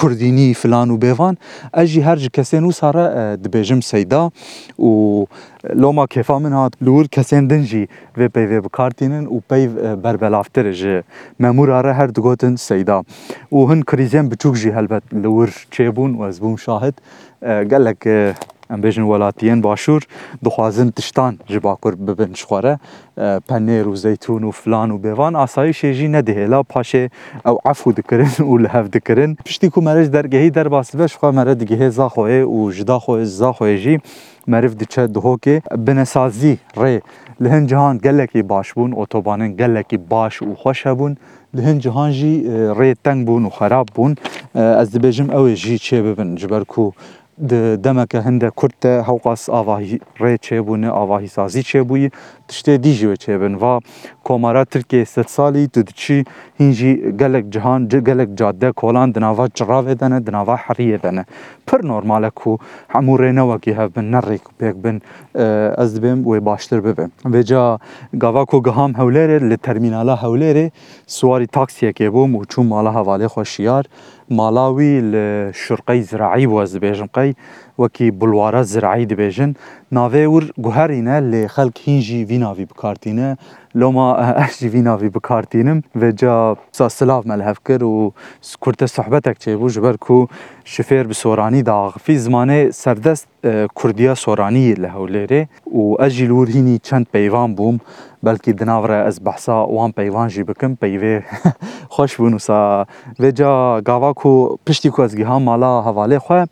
كرديني 0.00 0.54
فلان 0.54 0.90
وبيفان 0.90 1.34
اجي 1.74 2.02
هرج 2.02 2.26
كسين 2.26 2.64
وصار 2.64 2.96
دبيجم 3.34 3.80
سيدا 3.80 4.30
و 4.78 5.24
لوما 5.70 6.06
كيفا 6.06 6.38
من 6.38 6.52
هات 6.52 6.72
لور 6.80 7.06
كسين 7.10 7.48
دنجي 7.48 7.88
في 8.14 8.28
بي 8.28 8.46
في 8.48 8.60
بكارتينن 8.60 9.26
و 9.26 9.40
بي 9.50 9.66
بربلافتر 9.96 10.70
جي 10.70 11.02
مامور 11.38 11.78
اره 11.80 11.92
هر 11.92 12.10
دغوتن 12.10 12.56
سيدا 12.56 13.02
و 13.50 13.64
هن 13.64 13.82
كريزين 13.82 14.28
بچوك 14.30 14.46
جي 14.54 14.72
هلبت 14.72 15.02
لور 15.12 15.50
تشيبون 15.70 16.14
وازبوم 16.14 16.56
شاهد 16.56 16.94
قال 17.42 17.84
لك 17.84 18.08
Em 18.70 18.82
bêjin 18.82 19.02
welatiyên 19.02 19.62
Başûr 19.62 20.02
dixwazin 20.44 20.90
tiştan 20.92 21.38
ji 21.48 21.62
bakur 21.62 21.92
bibin 21.98 22.34
jixware 22.34 22.78
penêr 23.48 23.84
û 23.84 23.94
zeytûn 23.96 24.42
û 24.42 24.52
filan 24.52 24.90
û 24.90 24.96
bêvan 25.04 25.34
asayişê 25.44 25.92
jî 25.92 26.08
nedihêla 26.12 26.60
paşê 26.72 27.04
ew 27.50 27.56
efû 27.72 27.96
dikirin 27.96 28.32
û 28.50 28.62
li 28.62 28.68
hev 28.68 28.92
dikirin. 28.92 29.34
Piştî 29.44 29.70
ku 29.70 29.82
mere 29.82 30.04
ji 30.04 30.12
dergehî 30.12 30.54
derbas 30.54 30.92
dibe 30.92 31.08
jixwe 31.08 31.30
mere 31.30 31.52
digihê 31.52 31.88
zaxoyê 31.88 32.42
û 32.56 32.72
ji 32.72 32.82
daxoyê 32.82 33.24
zaxoyê 33.42 33.76
jî 33.76 34.00
meriv 34.46 34.72
diçe 34.80 35.02
dihokê 35.14 35.56
binesazî 35.86 36.58
rê 36.76 37.00
li 37.44 37.50
hin 37.52 37.66
cihan 37.66 37.98
gelekî 37.98 38.48
baş 38.48 38.68
bûn 38.76 38.92
otobanên 38.92 39.56
gelekî 39.56 40.10
baş 40.10 40.34
û 40.42 40.50
xweş 40.62 40.84
hebûn 40.86 41.16
li 41.56 41.62
hin 41.66 41.78
cihan 41.78 42.10
jî 42.10 42.26
e, 42.36 42.58
rê 42.80 42.94
teng 43.04 43.26
bûn 43.28 43.44
û 43.48 43.50
xerab 43.58 43.88
bûn 43.96 44.12
e, 44.54 44.62
ez 44.82 44.88
dibêjim 44.94 45.28
ew 45.38 45.44
ê 45.52 45.54
jî 45.56 45.74
çê 45.86 45.98
bibin 46.04 46.36
ji 46.36 46.50
ber 46.50 46.64
ku 46.64 46.92
demeke 47.84 48.20
hinde 48.24 48.50
Kurd 48.50 48.82
de 48.82 49.02
hewqas 49.06 49.48
avahî 49.50 50.00
rê 50.18 50.36
çêbûne, 50.36 50.88
avahîsazî 50.88 51.60
çêbûyî 51.60 52.10
tiştê 52.48 52.82
dîjî 52.82 53.06
wê 53.06 53.16
çêbin 53.16 53.60
va 53.60 53.80
komara 54.24 54.62
Tirkiyeyê 54.62 55.04
sed 55.04 55.28
salî 55.28 55.68
tu 55.68 55.86
diçî 55.86 56.24
hîn 56.60 56.72
jî 56.72 57.12
gelek 57.16 57.50
cihan 57.52 57.88
gelek 57.88 58.38
cadde 58.38 58.72
kolan 58.72 59.14
di 59.14 59.20
nava 59.20 59.46
çiravê 59.46 60.00
de 60.00 60.10
ne 60.10 60.26
di 60.26 60.32
nava 60.32 60.56
heriyê 60.56 61.02
de 61.02 61.16
ne. 61.16 61.24
Pir 61.66 61.88
normal 61.88 62.22
e 62.22 62.30
ku 62.30 62.58
hemû 62.88 63.16
rê 63.20 63.34
ne 63.36 63.52
wekî 63.54 63.74
hev 63.78 63.88
bin 63.96 64.12
ne 64.12 64.16
rê 64.18 64.38
ku 64.38 64.52
pêk 64.60 64.84
bin 64.84 65.02
e, 65.34 65.72
ez 65.82 65.96
dibêm 65.98 66.22
wê 66.24 66.44
baştir 66.44 66.84
bibe. 66.84 67.08
Vê 67.24 67.44
ca 67.44 67.78
gava 68.12 68.44
ku 68.44 68.62
giham 68.64 68.90
Hewlêrê 68.92 69.50
li 69.50 69.56
termînala 69.58 70.12
Hewlêrê 70.14 70.70
siwarî 71.06 71.44
taksiyekê 71.46 72.08
bûm 72.08 72.32
û 72.36 72.44
çûm 72.48 72.66
mala 72.68 72.88
hevalê 72.90 73.26
xwe 73.26 73.44
şiyar 73.44 73.84
مالاوي 74.30 75.00
الشرقي 75.00 76.02
زراعي 76.02 76.46
وازبيجم 76.46 77.06
قي 77.06 77.34
wekî 77.82 78.08
bulwara 78.20 78.62
ziraî 78.72 79.04
dibêjin 79.12 79.50
navê 79.96 80.24
wir 80.32 80.44
guherîne 80.66 81.18
lê 81.32 81.42
xelk 81.54 81.76
hîn 81.86 81.98
jî 82.08 82.20
vî 82.30 82.38
navî 82.46 82.64
bikartîne 82.72 83.28
loma 83.80 84.08
ev 84.46 84.52
jî 84.58 84.68
vî 84.74 84.82
navî 84.88 85.08
bikartînim 85.16 85.78
vê 86.00 86.10
ca 86.20 86.34
wisa 86.54 86.86
silav 86.98 87.22
me 87.28 87.34
li 87.38 87.44
hev 87.48 87.58
kir 87.66 87.80
û 87.92 88.12
kurte 88.60 88.86
sohbetek 88.96 89.36
çêbû 89.44 89.66
ji 89.74 89.80
ber 89.82 89.96
ku 89.96 90.28
ji 90.64 90.82
fêr 90.88 91.04
bi 91.08 91.14
soranî 91.14 91.60
daaxifî 91.70 92.14
zimanê 92.24 92.72
serdest 92.72 93.26
Kurdiya 93.74 94.12
Soraniyê 94.24 94.74
li 94.82 94.88
Hewlêrê 94.96 95.42
û 95.80 96.04
ez 96.06 96.12
jî 96.12 96.24
li 96.28 96.34
wir 96.40 96.48
hînî 96.56 96.78
çend 96.80 97.06
peyvan 97.12 97.50
bûm 97.56 97.78
belkî 98.24 98.58
di 98.58 98.66
nav 98.66 98.88
re 98.88 99.04
ez 99.08 99.24
behsa 99.26 99.66
wan 99.66 99.92
peyvan 99.92 100.28
jî 100.28 100.48
bikim 100.48 100.72
peyvê 100.82 101.22
xweş 101.96 102.12
bûn 102.20 102.32
wisa 102.38 102.86
vê 103.20 103.34
ca 103.34 103.52
gava 103.88 104.12
ku 104.14 104.58
piştî 104.66 104.90
ku 104.90 105.04
ez 105.04 105.14
gîha 105.16 105.38
mala 105.48 105.70
hevalê 105.88 106.16
xwe 106.18 106.46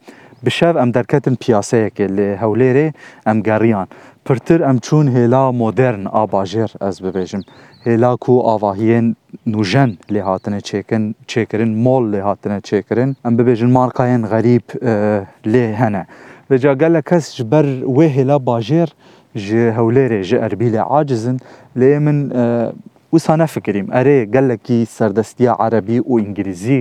بشەو 0.47 0.75
ئەم 0.81 0.91
دەرکەتن 0.97 1.35
پیاسەیەکێ 1.45 2.07
لێ 2.17 2.29
هەولێرێ 2.43 2.87
ئەم 3.27 3.39
گەڕیان 3.49 3.89
پرتر 4.27 4.61
ئەم 4.67 4.77
چوون 4.87 5.07
هێلا 5.17 5.45
مۆدررن 5.63 6.05
ئاباژێر 6.17 6.71
ئەس 6.85 6.97
ببێژم 7.05 7.43
هێلاک 7.87 8.23
و 8.33 8.35
ئاواهیەن 8.49 9.07
نوژەن 9.53 9.91
لێ 10.13 10.21
هاتنە 10.29 10.61
چێکن 10.69 11.03
چێکردن 11.31 11.73
مۆڵ 11.85 12.05
لێ 12.13 12.21
هاتنە 12.29 12.59
چێکردن 12.69 13.11
ئەم 13.25 13.35
ببێژن 13.39 13.71
مارکایەن 13.79 14.23
غەریب 14.33 14.67
لێ 15.53 15.65
هەنە 15.81 16.03
بەجاگەلە 16.49 17.01
کەس 17.09 17.25
ji 17.37 17.45
ber 17.53 17.67
wê 17.97 18.07
hêla 18.17 18.37
bajêr 18.51 18.89
ji 19.47 19.63
hewlêrê 19.79 20.21
ji 20.29 20.37
erbîlê 20.49 20.83
acizin 21.01 21.39
lê 21.81 21.93
min 22.05 22.19
wisa 23.15 23.35
nefikirîm 23.43 23.87
erê 24.01 24.19
gelekî 24.35 24.79
serdestiya 24.97 25.53
erebî 25.67 25.99
û 26.11 26.13
îngilîzî 26.25 26.81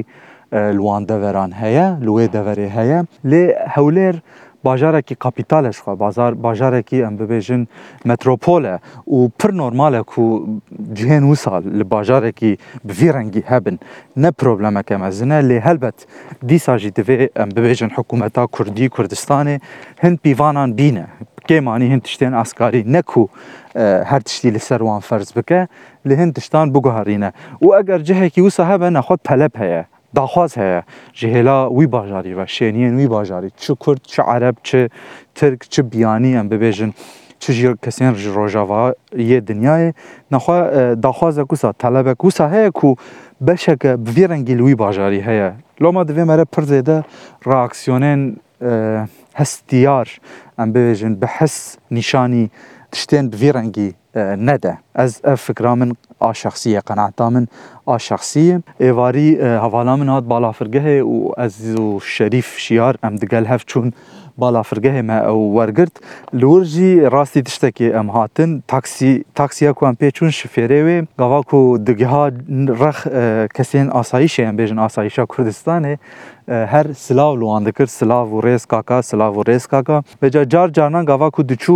آه، 0.53 0.71
لوان 0.77 1.03
دفران 1.05 1.51
هيا 1.53 1.97
لوي 2.01 2.27
دفري 2.27 2.67
هيا 2.69 3.05
لي 3.23 3.55
هولير 3.77 4.21
بازار 4.65 4.99
كي 4.99 5.15
كابيتال 5.15 5.65
اشخو 5.65 5.95
بازار 5.95 6.33
بازار 6.33 6.79
كي 6.79 7.07
ام 7.07 7.15
بيجن 7.17 7.65
متروبول 8.05 8.79
و 9.07 9.27
بر 9.43 9.51
نورمال 9.51 10.01
كو 10.01 10.47
جين 10.93 11.23
وصل 11.23 11.57
لبازار 11.77 12.29
كي 12.29 12.57
بفيرنغي 12.83 13.43
هابن 13.47 13.77
نا 14.15 14.33
بروبلما 14.41 14.81
كما 14.81 15.09
زنا 15.09 15.41
لي 15.41 15.59
هلبت 15.59 16.07
دي 16.43 16.57
ساجي 16.57 16.89
تي 16.89 17.03
في 17.03 17.29
ام 17.37 17.49
بيجن 17.49 17.91
حكومتا 17.91 18.45
كردي 18.51 18.89
كردستان 18.89 19.59
هن 19.99 20.17
بيفانان 20.23 20.73
بينا 20.73 21.07
كيماني 21.47 21.93
هن 21.93 22.01
تشتين 22.01 22.33
عسكري 22.33 22.83
نكو 22.87 23.29
هر 23.77 24.19
تشتي 24.21 24.51
لسروان 24.51 24.99
فرز 24.99 25.31
بك 25.31 25.69
لهن 26.05 26.33
تشتان 26.33 26.71
بوغارينا 26.71 27.31
و 27.61 27.73
اگر 27.79 27.97
جهكي 27.97 28.41
وصا 28.41 28.63
هابن 28.63 28.95
اخوت 28.97 29.19
طلب 29.23 29.51
هيا 29.55 29.92
daxwaz 30.15 30.57
heye 30.57 30.83
ji 31.13 31.27
hêla 31.33 31.69
wî 31.79 31.91
bajarî 31.91 32.37
ve 32.37 32.41
şêniyên 32.43 32.95
wî 32.99 33.07
bajarî 33.15 33.49
çi 33.57 33.75
Kurd 33.75 33.97
çi 34.11 34.21
Ereb 34.35 34.55
çi 34.63 34.89
Tirk 35.35 35.71
çi 35.71 35.91
biyaniyan 35.91 36.49
bibêjin 36.49 36.93
çi 37.39 37.53
jî 37.53 37.67
kesên 37.83 38.13
ji 38.21 38.29
rojavayê 38.29 39.37
dinyayê 39.47 39.93
nexwe 40.31 40.59
daxwaza 41.03 41.45
kusa 41.45 41.73
telebek 41.73 42.19
wisa 42.21 42.51
heye 42.51 42.71
ku 42.71 42.95
beşeke 43.41 44.05
bi 44.05 44.09
vê 44.09 44.29
rengîl 44.29 44.57
wî 44.59 44.79
bajarî 44.79 45.21
heye 45.25 45.53
loma 45.81 46.01
divê 46.01 46.25
me 46.27 46.37
re 46.37 46.45
pir 46.45 46.61
zêde 46.61 47.03
reaksiyonên 47.45 48.35
e, 48.61 49.05
hestiyar 49.33 50.19
em 50.59 50.73
bibêjin 50.73 51.21
bi 51.21 51.25
hes 51.25 51.77
nîşanî 51.91 52.49
tiştên 52.91 53.31
bi 53.31 53.35
vê 53.35 53.53
rengî 53.53 53.93
e, 54.15 54.19
nede 54.47 54.77
از 54.95 55.17
فکرا 55.21 55.75
من 55.75 55.93
آ 56.19 56.33
شخصیه 56.33 56.79
قناعتا 56.81 57.29
من 57.29 57.47
آ 57.85 57.97
شخصیه 57.97 58.63
ایواری 58.79 59.41
هوالا 59.41 59.95
من 59.95 60.07
هات 60.09 60.23
بالا 60.23 60.51
فرگه 60.51 61.03
و 61.03 61.31
از 61.37 61.75
و 61.75 61.99
شریف 61.99 62.57
شیار 62.57 62.95
ام 63.03 63.15
دگل 63.15 63.45
هف 63.45 63.63
چون 63.65 63.91
بالا 64.37 64.63
فرگه 64.63 65.01
ما 65.01 65.17
او 65.17 65.57
ورگرت 65.57 65.91
لورجی 66.33 66.99
راستی 66.99 67.41
تشتکی 67.41 67.91
ام 67.93 68.07
هاتن 68.07 68.63
تاکسی 68.67 69.25
تاکسی 69.35 69.73
کو 69.73 69.85
ام 69.85 69.95
پیچون 69.95 70.29
شفیره 70.29 71.01
و 71.01 71.05
گاوا 71.17 71.41
کو 71.41 71.77
دگها 71.77 72.31
رخ 72.67 73.07
کسین 73.53 73.89
آسایش 73.89 74.39
ام 74.39 74.55
بیژن 74.55 74.79
آسایش 74.79 75.19
کردستانه 75.37 75.99
هر 76.47 76.93
سلاو 76.93 77.35
لوان 77.35 77.63
دکر 77.63 77.85
سلاو 77.85 78.29
و 78.29 78.41
ریس 78.41 78.65
کاکا 78.65 79.01
سلاو 79.01 79.35
و 79.35 79.43
ریس 79.43 79.67
کاکا 79.67 80.03
بجا 80.21 80.45
جار 80.45 80.67
جارنا 80.67 81.03
گاوا 81.03 81.29
کو 81.29 81.43
دچو 81.43 81.73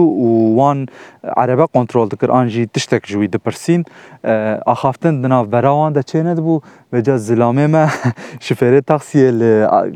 وان 0.55 0.85
عربه 1.37 1.67
کنترل 1.73 2.07
دکر 2.07 2.31
انجی 2.31 2.65
تشتک 2.65 3.05
ji 3.09 3.13
wî 3.19 3.33
dipirsîn 3.33 3.85
axaftin 4.65 5.23
di 5.23 5.29
nav 5.29 5.45
bera 5.51 5.71
wan 5.79 5.95
de 5.95 5.99
çê 5.99 6.19
nedibû 6.29 6.61
vêca 6.93 7.15
zilamê 7.27 7.67
me 7.67 7.87
ji 8.39 8.53
fêrê 8.55 8.81
taxiyê 8.91 9.29
li 9.39 9.55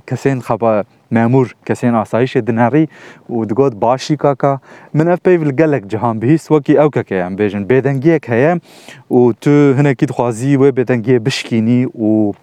kesên 0.09 0.39
xeba 0.47 0.83
memûr 1.11 1.47
kesên 1.67 1.93
asayîşê 1.93 2.47
dinerî 2.47 2.87
û 3.31 3.49
digot 3.49 3.73
başî 3.81 4.17
kaka 4.17 4.59
min 4.93 5.07
ev 5.07 5.17
peyv 5.17 5.45
li 5.45 5.55
gelek 5.55 5.87
cihan 5.87 6.21
bihîst 6.21 6.47
wekî 6.47 6.73
ewkeke 6.79 7.15
em 7.15 7.33
bêjin 7.35 7.63
bêdengiyek 7.69 8.27
heye 8.31 8.53
û 9.11 9.33
tu 9.33 9.51
hinekî 9.79 10.07
dixwazî 10.07 10.53
wê 10.61 10.69
bêdengiyê 10.77 11.25
bişkînî 11.25 11.87
û 11.87 12.33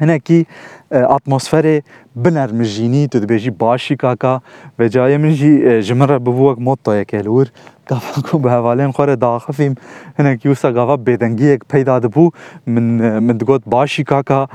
هنکی 0.00 0.46
اتمسفر 0.92 1.80
بنرمجینی 2.16 3.08
تو 3.08 3.20
دبیجی 3.20 3.50
باشی 3.50 3.96
کاکا 3.96 4.42
و 4.78 4.88
جای 4.88 5.16
من 5.16 5.32
جی 5.34 5.82
جمر 5.82 6.18
ببوک 6.18 6.58
موتا 6.58 6.96
یک 7.00 7.14
الور 7.14 7.48
گاوا 7.90 8.20
کو 8.30 8.38
به 8.38 8.50
حوالین 8.50 8.90
خور 8.92 9.14
داخفیم 9.14 9.74
هنکی 10.18 10.48
وسا 10.48 10.72
گاوا 10.72 10.96
بدنگی 10.96 11.44
یک 11.46 11.60
پیدا 11.70 11.98
دبو 11.98 12.30
من 12.66 13.18
من 13.18 13.36
دگوت 13.36 13.62
باشی 13.66 14.04
کاکا 14.04 14.48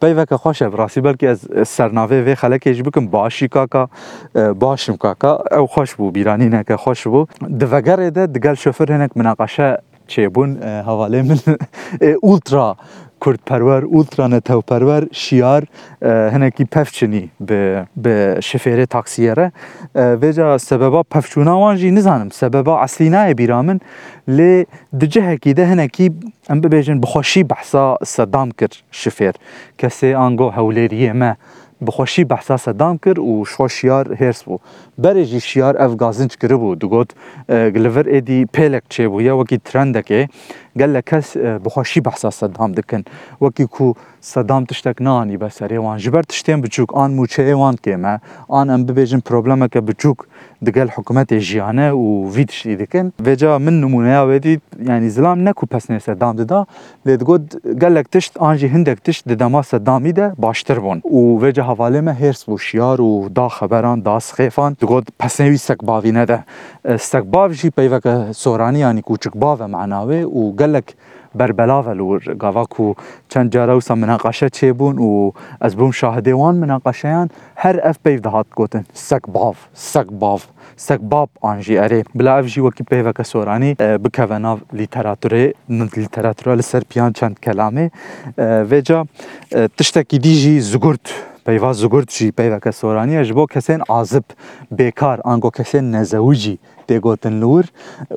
پیوک 0.00 0.34
خوش 0.34 0.62
براسی 0.62 1.00
بلکی 1.00 1.26
از 1.26 1.40
سرناوی 1.66 2.20
و 2.22 2.34
خلک 2.34 2.70
جی 2.72 2.82
بکم 2.82 3.06
باشی 3.06 3.48
کاکا 3.48 3.88
باشم 4.58 4.96
کاکا 4.96 5.42
او 5.52 5.66
خوش 5.66 5.94
بو 5.94 6.10
بیرانی 6.10 6.48
نکه 6.48 6.76
خوش 6.76 7.06
بو 7.06 7.26
دوگر 7.60 7.96
ده 8.10 8.26
دگل 8.26 8.54
شوفر 8.54 8.92
هنک 8.92 9.10
مناقشه 9.16 9.78
چێبوون 10.10 10.50
هەواڵێ 10.88 11.20
من 11.30 11.38
ئولترا 12.26 12.68
کوردپەروەر 13.26 13.82
ئولترا 13.94 14.26
نەتەوپەروەر 14.34 15.02
شیار 15.22 15.62
هەنێکی 16.34 16.64
پەفچنی 16.74 17.24
بە 18.02 18.14
شفێرە 18.48 18.86
تاکسیەرە 18.94 19.46
بێجا 20.22 20.48
سەبەبا 20.70 21.02
پەفچووناوانژی 21.14 21.90
نزانم 21.98 22.30
سەبەبا 22.42 22.74
ئەسلینایە 22.82 23.34
بیرا 23.40 23.60
من 23.68 23.78
لێ 24.36 24.52
دجهەکی 25.00 25.52
دە 25.58 25.64
هەنێکی 25.72 26.06
ئەم 26.50 26.58
ببێژن 26.64 26.98
بخۆشی 27.04 27.44
بەحسا 27.52 27.86
سەدام 28.14 28.48
کرد 28.58 28.74
شفێر 29.02 29.34
کەسێ 29.80 30.10
ئانگۆ 30.20 30.48
هەولێریەمە 30.58 31.32
بخوشی 31.86 32.24
بحثا 32.24 32.56
سدام 32.56 32.98
کر 32.98 33.20
و 33.20 33.44
شو 33.44 33.68
شیار 33.68 34.14
هرس 34.14 34.42
بو 34.44 34.58
بره 34.98 35.24
جی 35.24 35.40
شیار 35.40 35.82
اف 35.82 35.96
گازن 35.96 36.26
چکره 36.26 36.56
بو 36.56 36.74
دو 36.74 36.88
گوت 36.88 37.10
گلور 37.48 38.08
ایدی 38.08 38.44
پیلک 38.44 38.82
چه 38.88 39.08
بو 39.08 39.22
یا 39.22 39.36
وکی 39.38 39.58
ترندکه 39.64 40.28
گل 40.80 41.00
کس 41.06 41.36
بخوشی 41.36 42.00
بحثا 42.00 42.30
سدام 42.30 42.72
دکن 42.72 43.02
وکی 43.40 43.64
کو 43.66 43.94
سدام 44.20 44.64
تشتک 44.64 45.02
نانی 45.02 45.36
بسره 45.36 45.78
وان 45.78 45.98
جبر 45.98 46.22
تشتیم 46.22 46.60
بچوک 46.60 46.94
آن 46.94 47.14
موچه 47.14 47.54
وان 47.54 47.76
که 47.82 47.96
ما 47.96 48.18
آن 48.48 48.70
ام 48.70 48.84
ببیجن 48.84 49.18
پروبلمه 49.18 49.68
که 49.68 49.80
بچوک 49.80 50.16
دگل 50.66 50.88
حکومت 50.88 51.34
جیانه 51.34 51.90
و 51.92 52.30
وید 52.30 52.50
شدی 52.50 52.76
دکن 52.76 53.12
و 53.26 53.34
جا 53.34 53.58
من 53.58 53.80
نمونه 53.80 54.36
ودی 54.36 54.60
یعنی 54.86 55.08
زلام 55.08 55.48
نکو 55.48 55.66
پس 55.66 55.90
نیسه 55.90 56.14
دام 56.14 56.36
ددا 56.36 56.66
لید 57.06 57.22
گود 57.22 57.62
گلک 57.82 58.06
تشت 58.12 58.36
آنجی 58.36 58.66
هندک 58.68 58.98
تشت 59.02 59.28
ددما 59.28 59.62
سدامی 59.62 60.12
ده 60.12 60.32
باشتر 60.38 60.78
بون 60.78 61.02
و 61.12 61.38
و 61.46 61.50
جا 61.50 61.62
حواله 61.64 62.00
ما 62.00 62.10
هرس 62.12 62.48
و 62.48 62.58
شیار 62.58 63.00
و 63.00 63.28
دا 63.28 63.48
خبران 63.48 64.00
دا 64.00 64.18
سخیفان 64.18 64.76
دگود 64.80 65.06
پس 65.18 65.40
نوی 65.40 65.56
سک 65.56 65.78
باوی 65.78 66.12
نده 66.12 66.44
سک 67.00 67.22
باو 67.24 67.52
جی 67.52 67.70
پیوک 67.70 68.32
سورانی 68.32 68.78
یعنی 68.78 69.02
کوچک 69.02 69.30
باو 69.34 69.66
معناوه 69.68 70.14
و 70.34 70.52
گلک 70.52 70.84
بربلاوه 71.34 71.92
لور 71.92 72.36
قاواكو 72.40 72.94
كان 73.30 73.48
جاروسا 73.48 73.94
مناقشة 73.94 74.48
تشيبون 74.48 74.98
و 74.98 75.32
ازبوم 75.62 75.92
شاهديوان 75.92 76.54
مناقشيان 76.54 77.28
هر 77.56 77.80
اف 77.90 77.96
بيف 78.04 78.20
دهات 78.20 78.46
كوتن 78.54 78.84
سك 78.94 79.30
باف 79.30 79.68
سك 79.74 80.12
باف 80.12 80.48
سك 80.76 81.00
باب 81.00 81.28
انجي 81.44 81.84
اري 81.84 82.02
بلا 82.14 82.40
اف 82.40 82.44
جي 82.46 82.60
وكي 82.60 82.84
بيفا 82.90 83.10
كسوراني 83.10 83.76
بكافانا 83.80 84.58
ليتراتوري 84.72 85.54
من 85.68 85.88
ليتراتورا 85.96 86.56
لسر 86.56 86.82
بيان 86.94 87.12
كان 87.12 87.34
كلامي 87.34 87.90
فيجا 88.36 89.04
تشتكي 89.76 90.18
ديجي 90.18 90.60
زغرت 90.60 91.08
پیوا 91.48 91.72
زگرد 91.72 92.06
جی 92.18 92.30
پیوا 92.32 92.58
کسورانی 92.62 93.18
اجبو 93.20 93.46
کسین 93.46 93.80
عازب 93.90 94.22
بیکار 94.70 95.18
آنگو 95.24 95.50
کسین 95.50 95.90
نزوجی 95.92 96.58
تێ 96.92 96.98
گوتن 97.06 97.34
لور 97.42 97.64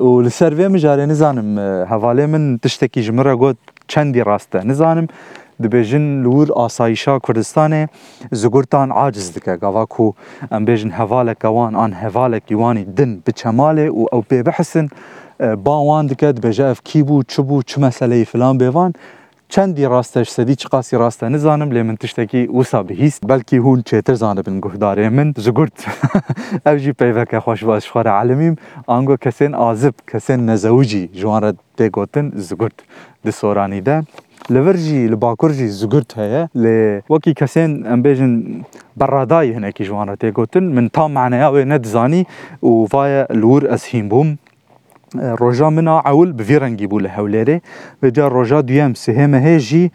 و 0.06 0.10
لەسەر 0.26 0.52
وێ 0.58 0.66
مژارێ 0.74 1.06
نزانم 1.12 1.48
هەواڵێ 1.92 2.24
من 2.32 2.44
تشتێکی 2.62 3.00
ژمرە 3.06 3.34
گوت 3.42 3.58
چەندی 3.92 4.22
ڕاستە 4.28 4.58
نزانم 4.70 5.06
dibêjin 5.62 6.04
lûr 6.24 6.48
asayîşa 6.64 7.14
Kurdistanê 7.26 7.82
zugurtan 8.42 8.88
aciz 9.06 9.26
dike 9.36 9.54
gava 9.64 9.84
ku 9.94 10.06
em 10.56 10.62
bêjin 10.68 10.90
hevaleke 10.98 11.48
wan 11.56 11.72
an 11.84 11.92
hevalekî 12.02 12.54
wanî 12.62 12.84
din 12.98 13.10
bi 13.26 13.32
çemalê 13.40 13.86
û 14.00 14.00
ew 14.16 14.20
pê 14.30 14.38
bihisin 14.48 14.86
bawan 15.66 16.04
dike 16.10 16.30
dibêje 16.36 16.64
ev 16.72 16.78
kîbû 16.88 17.16
çibû 17.32 17.56
çi 17.68 17.76
meseleyî 17.86 18.24
filan 18.32 18.54
bêvan 18.62 18.90
چندی 19.48 19.84
راستش 19.84 20.28
سەدی 20.30 20.54
چ 20.60 20.66
قاسی 20.66 20.96
ڕاستە 21.00 21.22
نزانم 21.30 21.70
لی 21.72 21.82
من 21.82 21.96
تشتێکی 22.02 22.50
وسا 22.58 22.82
بهیست 22.82 23.20
بەلکی 23.30 23.54
هون 23.64 23.80
چێتر 23.88 24.14
زانبن 24.22 24.58
گوهدارێ 24.64 25.08
من 25.18 25.28
زگرد 25.44 25.76
ئەو 26.66 26.76
ژی 26.82 26.92
پەیوەکە 27.00 27.38
خوش 27.44 27.64
باش 27.64 27.86
خوارە 27.92 28.10
علمیم 28.18 28.56
ئانگۆ 28.90 29.16
کەسێن 29.24 29.52
ئازب 29.62 29.94
کەسێن 30.12 30.40
نەزەوجی 30.50 31.04
جوانرە 31.20 31.50
دێگوتن 31.78 32.26
زگورت 32.48 32.78
دی 33.24 33.32
سۆرانیدە 33.40 33.96
لەڤەر 34.54 34.76
جی 34.84 35.00
لە 35.12 35.16
باکوور 35.22 35.52
جی 35.58 35.68
زگورت 35.80 36.10
هەیە 36.22 36.42
لێ 36.62 36.78
وەکی 37.12 37.32
کەسێن 37.40 37.70
ئەمبێژن 37.90 38.34
بەڕادایی 39.00 39.52
هەنێکی 39.56 39.82
جوانرە 39.88 40.16
تێگوتن 40.22 40.64
من 40.76 40.86
تا 40.94 41.04
معنەیە 41.16 41.46
ئەوێ 41.48 41.62
نەدزانی 41.72 42.22
و 42.62 42.70
وای 42.92 43.12
لور 43.42 43.62
از 43.74 43.82
هیم 43.92 44.08
بوم 44.12 44.28
roja 45.20 45.70
mina 45.70 46.00
ewil 46.08 46.32
bi 46.38 46.42
vî 46.48 46.60
rengî 46.60 46.84
bû 46.86 47.02
li 47.04 47.08
Hewlêrê 47.08 47.60
ve 48.02 48.14
ca 48.14 48.30
roja 48.30 48.68
duyem 48.68 48.92
sihêmehê 48.92 49.58
jî 49.58 49.90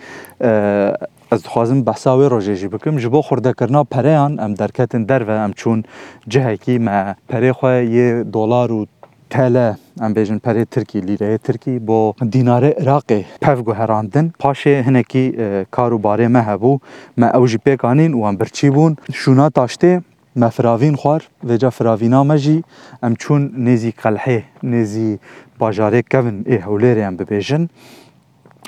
ez 1.31 1.43
dixwazim 1.43 1.85
behsa 1.85 2.09
wê 2.19 2.27
rojê 2.33 2.53
jî 2.61 2.67
bikim 2.71 2.99
ji 2.99 3.11
bo 3.11 3.21
xwedekirina 3.21 3.83
pereyan 3.83 4.37
em 4.37 4.57
derketin 4.57 5.09
derve 5.09 5.35
em 5.35 5.51
çûn 5.53 5.83
cihekî 6.29 6.79
me 6.79 7.15
perê 7.29 7.51
xwe 7.51 7.75
yê 7.95 8.33
dolar 8.33 8.69
û 8.69 8.87
tele 9.29 9.75
em 10.05 10.11
bêjin 10.15 10.39
perê 10.39 10.65
tirkî 10.65 11.00
lîreyê 11.07 11.37
tirkî 11.39 11.87
bo 11.87 12.13
dînarê 12.22 12.74
Iraqê 12.83 13.24
pev 13.41 13.59
guherandin 13.59 14.31
paşê 14.39 14.83
hinekî 14.87 15.25
kar 15.72 15.91
û 15.91 15.98
barê 16.03 16.27
me 16.27 16.39
hebû 16.39 16.79
me 17.17 17.27
ew 17.35 17.48
jî 17.48 17.57
pêk 17.57 17.77
anîn 17.87 18.13
û 18.13 18.29
em 18.29 18.39
birçî 18.39 18.67
bûn 18.75 18.98
şûna 19.22 19.48
taştê 19.57 20.01
ما 20.35 20.50
فراوین 20.50 20.96
خوار 20.96 21.24
وجا 21.44 21.70
فراوینا 21.70 22.24
ما 22.24 22.37
jî 22.37 22.63
em 23.03 23.15
çûn 23.15 23.51
nêzî 23.65 23.91
qelhê 23.91 24.44
nêzî 24.63 25.20
bajarê 25.59 26.03
kevin 26.11 26.44
ê 26.44 26.59
Hewlêrê 26.61 27.03
em 27.07 27.17
bibêjin 27.20 27.67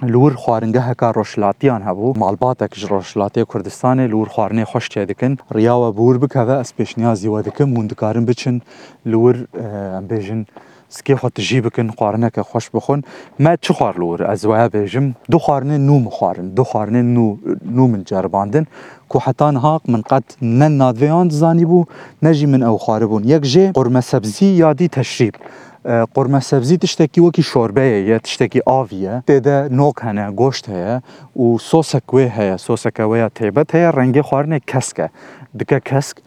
li 0.04 0.14
wir 0.20 0.32
xwaringeheka 0.44 1.14
roşlatiyan 1.16 1.82
hebû 1.82 2.18
malbatek 2.20 2.76
ji 2.76 2.88
Roşlatê 2.88 3.42
Kurdistanê 3.44 4.08
li 4.10 4.26
wir 4.26 4.30
xwarinê 4.34 4.64
xweş 4.72 4.86
çê 4.94 5.08
dikin 5.08 5.40
riya 5.56 5.76
we 5.88 5.92
bi 6.00 6.04
wir 6.08 6.22
bikeve 6.22 6.60
ez 6.60 6.70
pêşniyazî 6.80 7.30
we 7.38 7.42
dikim 7.52 7.76
hûn 7.76 7.90
dikarin 7.90 8.28
biçin 8.28 8.56
li 9.08 9.18
wir 9.26 9.38
em 9.98 10.06
bêjin 10.12 10.46
سکێخوا 10.98 11.30
تژی 11.36 11.60
بکن 11.66 11.88
خواردنەکە 11.98 12.42
خۆش 12.50 12.66
بخۆن 12.76 13.02
مە 13.44 13.52
چ 13.64 13.66
خواردلوور 13.78 14.20
ئەزوایە 14.30 14.68
بێژم 14.76 15.06
دو 15.32 15.40
خواردنە 15.46 15.78
نو 15.88 15.96
مخواردن 16.06 16.48
دو 16.58 16.64
خواردنە 16.70 17.04
نو 17.78 17.86
من 17.94 18.02
جەرباندن 18.10 18.66
کو 19.12 19.18
حتان 19.26 19.56
هاق 19.64 19.82
من 19.94 20.02
قەت 20.12 20.28
نە 20.60 20.68
نادوێیان 20.82 21.28
زانی 21.42 21.66
بوو 21.72 21.86
نەژی 22.26 22.48
من 22.54 22.62
ئەو 22.68 22.78
خواربوون 22.84 23.24
یەک 23.34 23.44
ژێ 23.54 23.66
قورمە 23.78 24.02
سەبزی 24.12 24.42
یادی 24.64 24.88
تەشریب. 24.98 25.36
قورمە 26.16 26.42
سەبزی 26.50 26.78
تشتێکی 26.84 27.22
وەکی 27.26 27.44
شۆربەیە 27.52 28.00
یە 28.10 28.18
تشتێکی 28.26 28.62
ئاویە 28.70 29.16
تێدە 29.30 29.58
نۆک 29.80 29.98
هەنە 30.08 30.26
گۆشت 30.40 30.66
هەیە 30.74 30.96
و 31.42 31.46
سۆسە 31.70 32.00
کوێ 32.10 32.28
هەیە 32.38 32.56
سۆسەکەوەیە 32.66 33.28
تێبەت 33.38 33.70
هەیە 33.76 33.90
ڕەنگی 33.98 34.24
خواردنێک 34.28 34.64
کەسکە 34.72 35.08
دکە 35.60 35.80
کەسک. 35.90 36.18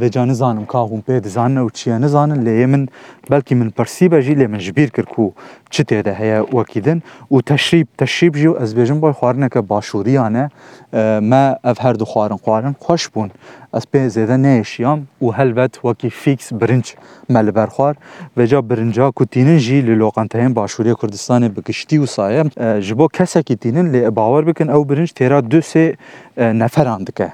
بێجا 0.00 0.24
نزانم 0.30 0.66
کاغم 0.74 1.00
پێ 1.06 1.16
دزانە 1.26 1.60
و 1.66 1.68
چیە 1.78 1.96
نزانن 2.04 2.40
لێ 2.46 2.66
من 2.72 2.82
بلكي 3.30 3.54
من 3.54 3.70
برسيبة 3.78 4.20
جي 4.20 4.34
لي 4.34 4.46
من 4.46 4.58
جبير 4.58 4.88
كركو 4.90 5.32
تشتي 5.70 5.98
هذا 5.98 6.14
هي 6.18 6.44
وكيدن 6.52 7.00
وتشريب 7.30 7.86
تشريب 7.98 8.32
جيو 8.32 8.52
ازبيجن 8.52 9.00
باي 9.00 9.12
خوارنا 9.12 9.48
كباشوريانا 9.48 10.48
اه، 10.94 11.20
ما 11.20 11.56
افهر 11.64 11.96
دو 11.96 12.04
خوارن 12.04 12.36
خوارن 12.36 12.74
خوش 12.80 13.08
بون 13.08 13.30
از 13.74 13.86
بي 13.92 14.08
زيدا 14.08 14.36
نيشيام 14.36 15.04
وهلبت 15.20 15.80
وكي 15.84 16.10
فيكس 16.10 16.54
برنج 16.54 16.84
مال 17.28 17.52
برخوار 17.52 17.96
وجا 18.36 18.60
برنجا 18.60 19.10
كوتينن 19.10 19.56
جي 19.56 19.82
للوقنتين 19.82 20.54
باشوريا 20.54 20.94
كردستان 20.94 21.48
بكشتي 21.48 21.98
وصايا 21.98 22.44
جبو 22.58 23.08
كاسا 23.08 23.40
اه، 23.40 23.42
تينن 23.54 23.92
لي 23.92 24.10
باور 24.10 24.44
بكن 24.44 24.70
او 24.70 24.84
برنج 24.84 25.08
تيرا 25.08 25.40
دو 25.40 25.60
سي 25.60 25.94
نفر 26.38 26.88
عندك 26.88 27.30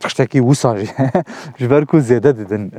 تشتكي 0.00 0.40
وصاجي 0.40 0.88
جبركو 1.60 1.98
زيدا 1.98 2.30
ددن 2.30 2.70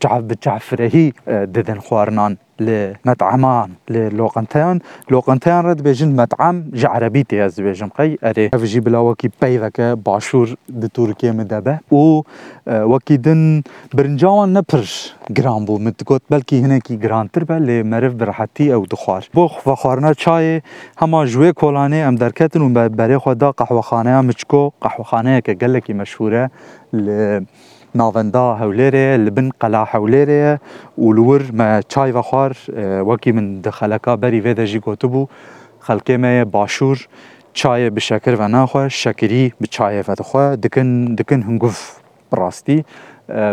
تعب 0.00 0.30
اه، 0.30 0.34
تعفرهي 0.42 1.12
ددن 1.28 1.78
خوار 1.80 1.93
خوارنان 1.94 2.32
لە 2.66 2.78
مەتعامان 3.08 3.70
لێ 3.92 4.04
لۆقەنتیان 4.18 4.76
لۆقەنتیان 5.12 5.62
ڕێت 5.66 5.80
بێژن 5.86 6.10
مەتعام 6.20 6.56
ji 6.80 6.86
عەربی 6.94 7.24
تێز 7.30 7.52
بێژم 7.66 7.90
قەی 7.96 8.12
ئەرێ 8.24 8.46
هەفژی 8.54 8.80
بلاوەکی 8.86 9.28
پەیوەکە 9.40 9.88
باشوور 10.06 10.48
di 10.80 10.88
تورکێ 10.96 11.30
midەبە 11.38 11.74
û 12.00 12.02
وەکی 12.92 13.16
din 13.26 13.42
birنجاwan 13.96 14.48
nepirş 14.56 14.92
giran 15.36 15.62
bû 15.68 15.74
min 15.86 15.94
got 16.10 16.22
belkî 16.34 16.56
hinekî 16.64 16.94
girantir 17.04 17.42
be 17.50 17.56
lê 17.68 17.76
meriv 17.92 18.14
birhetî 18.20 18.64
ew 18.76 18.82
dixwar 18.92 19.22
Bo 19.36 19.44
xwe 19.58 19.72
xwarina 19.82 20.12
çayê 20.24 20.56
hema 21.00 21.20
ji 21.30 21.36
wê 21.42 21.50
kolanê 21.62 22.00
em 22.08 22.14
derketin 22.24 22.62
û 22.66 22.68
berê 23.00 23.16
xwe 23.22 23.34
da 23.40 23.48
qehwexaneya 23.60 24.20
miçko 24.28 24.60
qehwexaneyeke 24.84 25.52
gelekî 25.64 25.94
meşhure 26.00 26.44
li 26.94 27.46
ناوندا 27.98 28.46
حولێرێ 28.60 29.08
لە 29.26 29.30
بن 29.36 29.48
قەلا 29.60 29.82
حولێرێ 29.90 30.46
و 31.04 31.12
لور 31.16 31.42
me 31.58 31.68
çayva 31.92 32.22
xwar 32.28 32.52
wekî 33.08 33.32
min 33.36 33.46
di 33.64 33.68
xeleka 33.78 34.14
berî 34.22 34.40
vê 34.44 34.52
de 34.58 34.64
jî 34.72 34.78
gotibû 34.86 35.22
xelkê 35.88 36.16
me 36.22 36.30
yê 36.42 36.52
başûr 36.56 36.98
çayê 37.60 37.90
bi 37.96 38.00
şekir 38.08 38.34
ve 38.40 38.46
naxwe 38.52 38.84
şekirî 39.02 39.44
bi 39.62 39.66
çayê 39.76 40.00
ve 40.08 40.14
dixwe 40.20 40.46
dikin 40.62 41.18
dikin 41.18 41.40
hinguv 41.48 41.76
rastî 42.38 42.84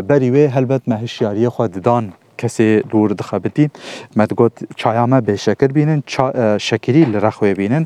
berî 0.10 0.30
wê 0.36 0.44
helbet 0.56 0.88
me 0.88 0.96
hişyariye 1.06 1.48
xwe 1.54 1.74
didan 1.74 2.06
kesê 2.40 2.70
lûr 2.94 3.10
dixebitî 3.20 3.66
me 4.16 4.26
digot 4.30 4.54
çaya 4.78 5.06
me 5.08 5.20
bêşekir 5.30 5.70
bînin 5.76 6.00
şekirî 6.70 7.02
li 7.14 7.18
rexwê 7.28 7.58
bînin 7.58 7.84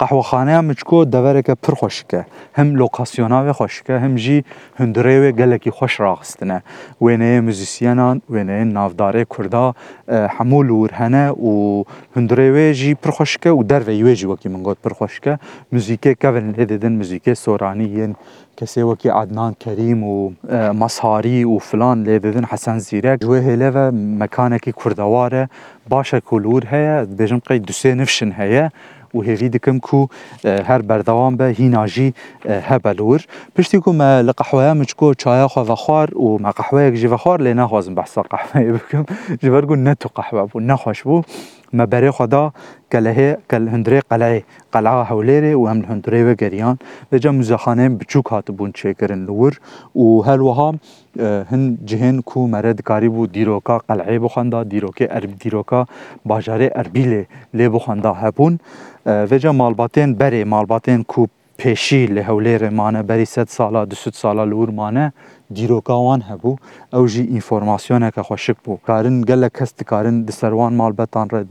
Qehwekhane 0.00 0.60
min 0.62 0.74
çku 0.80 1.12
devereke 1.12 1.54
pir 1.54 1.72
xweş 1.72 2.02
dike. 2.04 2.24
Him 2.56 2.74
lokasyona 2.80 3.46
ve 3.46 3.50
xweş 3.50 3.80
dike, 3.80 3.98
him 4.00 4.18
jî 4.18 4.38
hundirê 4.78 5.16
wê 5.22 5.30
gelekî 5.42 5.70
xweş 5.70 6.00
raxistine. 6.00 6.58
Wêneyê 7.00 7.40
müzîsyenan, 7.40 8.22
wêneyên 8.32 8.72
navdarê 8.74 9.24
Kurda 9.24 9.74
hemû 10.08 10.68
lûr 10.68 10.88
hene 10.92 11.28
û 11.46 11.84
hundirê 12.16 12.48
wê 12.56 12.72
jî 12.72 12.94
pir 12.94 13.10
xweş 13.10 13.36
dike 13.36 13.48
û 13.50 13.68
derve 13.70 13.92
wê 13.94 14.14
jî 14.14 14.26
wekî 14.26 14.48
min 14.48 14.64
got 14.64 14.82
pir 14.84 14.90
xweş 14.90 15.14
dike. 15.16 15.38
Müzîkê 15.72 16.14
kevin 16.14 16.52
lê 16.54 16.68
didin 16.68 16.92
müzîkê 17.02 17.34
soranî 17.34 17.84
yên 17.88 18.12
kesê 18.56 18.80
wekî 18.94 19.08
Ednan 19.22 19.54
Kerîm 19.54 20.02
û 20.02 20.32
Mesharî 20.80 21.42
û 21.46 21.58
filan 21.60 22.04
lê 22.04 22.22
didin 22.22 22.42
Hesen 22.42 22.78
Zîrek 22.78 23.20
ji 23.22 23.26
wê 23.28 23.40
hêleve 23.48 23.90
mekanekî 24.18 24.72
kurdewar 24.72 25.32
e, 25.32 25.48
başek 25.90 26.24
û 26.24 26.42
lûr 26.44 26.64
heye, 26.66 27.02
dibêjim 27.04 27.40
qey 27.40 27.56
dusê 27.64 27.98
nifşin 27.98 28.30
heye 28.30 28.70
و 29.14 29.20
هیوی 29.20 29.48
دکم 29.48 29.78
کو 29.78 30.06
هر 30.44 30.62
اه، 30.70 30.78
بردوام 30.82 31.36
به 31.36 31.44
هی 31.44 31.68
ناجی 31.68 32.14
هبلور 32.48 33.16
اه، 33.28 33.46
پشتی 33.58 33.80
کو 33.80 33.92
ما 33.92 34.20
لقحوه 34.20 34.62
هم 34.62 34.84
چکو 34.84 35.14
چایا 35.14 35.48
خواه 35.48 35.66
وخار 35.70 36.18
و 36.18 36.38
ما 36.40 36.50
قحوه 36.50 36.82
یک 36.82 36.94
جی 36.94 37.08
لی 37.38 37.54
نخوازم 37.54 37.94
بحثا 37.94 38.22
قحوه 38.22 38.72
بکم 38.72 39.04
جی 39.42 39.50
نتو 39.76 40.08
قحوه 40.14 40.46
بو 40.46 40.60
نخوش 40.60 41.02
بو 41.02 41.22
برای 41.72 42.10
خدا 42.10 42.52
گله 42.92 43.38
قل 43.48 43.68
هندره 43.68 44.00
قلعه 44.10 44.44
قلعه 44.72 45.04
هولیره 45.04 45.56
و 45.56 45.66
هم 45.66 45.80
هندره 45.82 46.32
و 46.32 46.34
گریان 46.34 46.78
و 47.12 47.18
جا 47.18 47.32
مزخانه 47.32 47.88
بچوک 47.88 48.26
هات 48.26 48.46
بون 48.50 48.72
چه 48.74 48.94
کرن 48.94 49.24
لور 49.24 49.60
و 49.96 50.22
هل 50.22 50.40
وها 50.40 50.74
هن 51.20 51.78
جهن 51.84 52.20
کو 52.20 52.46
مرد 52.48 52.80
کاری 52.80 53.08
بو 53.08 53.26
دیروکا 53.26 53.78
قلعه 53.88 54.18
بخونده 54.18 54.64
دیروکه 54.64 55.14
ارب 55.16 55.38
دیروکا 55.38 55.86
باجاره 56.26 56.70
اربیله 56.74 57.26
لی 57.54 57.68
بخونده 57.68 58.08
هبون 58.08 58.58
و 59.06 59.38
جا 59.38 59.52
مالباتین 59.52 60.14
بره 60.14 60.44
مالباتین 60.44 61.04
کو 61.04 61.26
پیشی 61.56 62.06
له 62.06 62.22
حولیر 62.22 62.68
مانه 62.70 63.02
بری 63.02 63.24
ست 63.24 63.48
سالا 63.48 63.84
دو 63.84 63.96
ست 63.96 64.14
سالا 64.14 64.44
لور 64.44 64.70
مانه 64.70 65.12
دیرۆکاوان 65.56 66.20
هەبوو 66.30 66.52
ئەو 66.94 67.04
ژی 67.12 67.22
ئینفۆرماسیۆنێکە 67.34 68.22
خۆشک 68.28 68.58
بوو 68.64 68.78
کارن 68.86 69.16
گەلە 69.28 69.48
کەس 69.56 69.70
دکارن 69.80 70.16
دسەروان 70.28 70.72
مالبەتان 70.80 71.26
ڕێ 71.32 71.42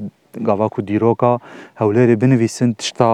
گاواک 0.48 0.74
و 0.80 0.82
دیرۆکە 0.90 1.32
هەولێری 1.82 2.16
بنویسن 2.24 2.70
تشتا 2.80 3.10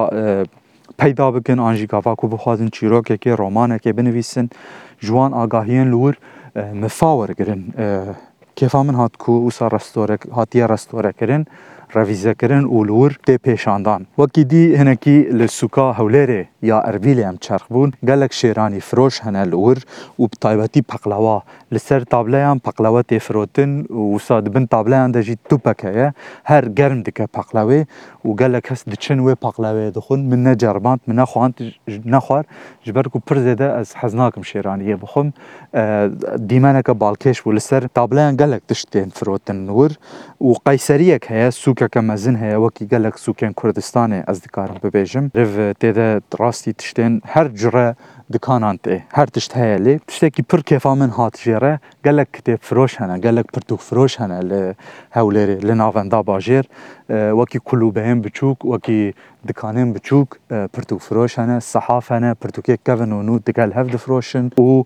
پیدا 1.01 1.27
بکن 1.35 1.57
ئاژی 1.65 1.87
گاواک 1.93 2.19
و 2.23 2.27
بخوازن 2.33 2.69
چیرۆکێکی 2.75 3.31
ڕۆمانێکی 3.41 3.91
بنویسن 3.99 4.45
جوان 5.05 5.31
ئاگاهیان 5.37 5.87
لور 5.93 6.13
مفاوەرگرن 6.83 7.61
کێفا 8.57 8.81
من 8.87 8.95
هاتکو 9.01 9.31
وسا 9.47 9.65
ڕستۆرە 9.75 10.15
هاتیە 10.37 10.65
ڕستۆرەکردن. 10.73 11.43
ravîzekirin 11.99 12.65
û 12.75 12.77
lûr 12.89 13.11
tê 13.27 13.35
pêşandan. 13.45 14.01
Wekî 14.21 14.43
dî 14.51 14.63
hinekî 14.79 15.17
li 15.39 15.47
Suka 15.59 15.85
Hewlêrê 15.99 16.43
ya 16.69 16.77
Erbilê 16.93 17.23
em 17.29 17.37
çerx 17.37 17.63
bûn, 17.73 17.91
gelek 18.03 18.31
şêranî 18.31 18.79
firoş 18.79 19.23
hene 19.25 19.43
li 19.51 19.57
wir 19.65 19.79
û 20.19 20.23
bi 20.31 20.35
taybetî 20.45 20.81
peqlewa 20.83 21.41
li 21.73 21.79
ser 21.79 22.03
tableyan 22.05 22.57
peqlewa 22.59 23.01
tê 23.03 23.19
firotin 23.19 23.83
û 23.83 23.99
wisa 24.11 24.45
dibin 24.45 24.65
tableyan 24.65 25.13
de 25.13 25.21
jî 25.23 25.35
tupek 25.49 25.83
heye 25.83 26.13
her 26.43 26.63
germ 26.63 27.05
dike 27.05 27.23
peqlewê 27.23 27.85
û 28.25 28.37
gelek 28.37 28.71
hes 28.71 28.85
diçin 28.85 29.17
wê 29.19 29.35
peqlewê 29.35 29.95
dixwin 29.95 30.19
min 30.19 30.43
ne 30.45 30.57
cerband 30.57 30.99
min 31.07 31.17
nexwand 31.17 31.53
nexwar 32.05 32.45
ji 32.83 32.95
ber 32.95 33.03
ku 33.05 33.19
pir 33.21 33.35
zêde 33.35 33.81
ez 33.81 33.95
hez 33.95 34.13
nakim 34.13 34.43
şêraniyê 34.43 34.95
bixwim 35.01 35.33
dîmeneke 36.49 36.91
balkêş 36.91 37.37
bû 37.43 37.55
li 37.55 37.59
ser 37.61 37.87
tableyan 37.87 38.37
gelek 38.37 38.63
tiştên 38.69 39.09
firotin 39.09 39.67
wir 39.67 39.99
û 40.41 40.55
qeyseriyek 40.65 41.29
heye 41.29 41.47
sûke 41.51 41.84
که 41.91 42.01
مزین 42.01 42.35
هیا 42.37 42.61
وکی 42.61 42.85
گلک 42.85 43.17
سوکن 43.17 43.53
کردستان 43.63 44.23
از 44.27 44.41
دکارم 44.41 44.75
ببیجم 44.83 45.31
رو 45.35 45.73
تیده 45.73 46.21
راستی 46.39 46.73
تشتین 46.73 47.21
هر 47.25 47.47
جره 47.47 47.95
دکانان 48.33 48.77
تی 48.77 48.89
ايه، 48.91 49.03
هر 49.13 49.25
تشت 49.25 49.57
هیا 49.57 49.77
لی 49.77 49.99
تشتی 50.07 50.29
که 50.29 50.43
پر 50.43 50.61
کفامن 50.61 51.09
هات 51.09 51.35
جره 51.43 51.79
گلک 52.05 52.27
کتی 52.33 52.57
فروش 52.61 53.01
هنه 53.01 53.17
گلک 53.19 53.45
پر 53.45 53.61
دو 53.67 53.75
فروش 53.75 54.19
هنه 54.21 54.39
لی 54.39 54.73
هولیر 55.13 55.49
لی 55.67 55.73
ناوان 55.73 56.09
دا 56.09 56.21
باجر 56.23 56.63
اه، 57.09 57.29
وکی 57.31 57.59
کلوبه 57.65 58.01
هم 58.07 58.21
بچوک 58.21 58.65
وکی 58.65 59.13
دکان 59.47 59.77
هم 59.77 59.93
بچوک 59.93 60.27
اه، 60.51 60.67
پر 60.67 60.81
دو 60.87 60.97
فروش 60.97 61.39
هنه 61.39 61.59
صحاف 61.59 62.11
هنه 62.11 62.33
پر 62.33 62.49
دو 62.49 62.61
که 62.61 62.77
کفن 62.85 63.11
و 63.11 63.23
نو 63.23 63.39
دکل 63.39 63.71
هف 63.73 63.87
دفروشن 63.93 64.45
و 64.59 64.83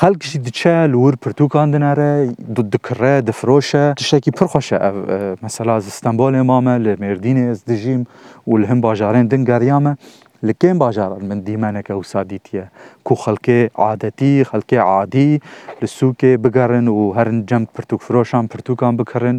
خەڵکیشی 0.00 0.38
دچە 0.46 0.66
لور 0.90 1.14
پرتوکان 1.22 1.68
دنارە 1.74 2.08
دکڕێ 2.72 3.14
دفرۆشە 3.28 3.84
تشتێکی 3.98 4.30
پرخۆشە 4.38 4.76
مەسەلا 5.44 5.74
ئستەمبولێ 5.88 6.40
مامە 6.50 6.74
لە 6.84 6.92
مردینێ 7.02 7.44
ئەس 7.50 7.60
دژیم 7.70 8.02
و 8.50 8.58
لە 8.60 8.66
هەم 8.70 8.80
باژارێن 8.86 9.26
دنگەریامە 9.32 9.92
لە 10.46 10.52
کێم 10.60 10.76
باژاران 10.84 11.22
من 11.30 11.38
دیمانەکە 11.46 11.92
وسادیتیە 12.00 12.64
کو 13.06 13.14
خەڵکێ 13.22 13.60
عادەتی 13.84 14.34
خەڵکێ 14.50 14.78
عادی 14.92 15.32
لە 15.80 15.86
سووکێ 15.96 16.32
بگەڕن 16.44 16.86
و 16.96 17.00
هەرن 17.16 17.38
جەم 17.48 17.62
پرتوک 17.76 18.00
فرۆشان 18.06 18.44
پرتوکان 18.52 18.92
بکڕن 19.00 19.38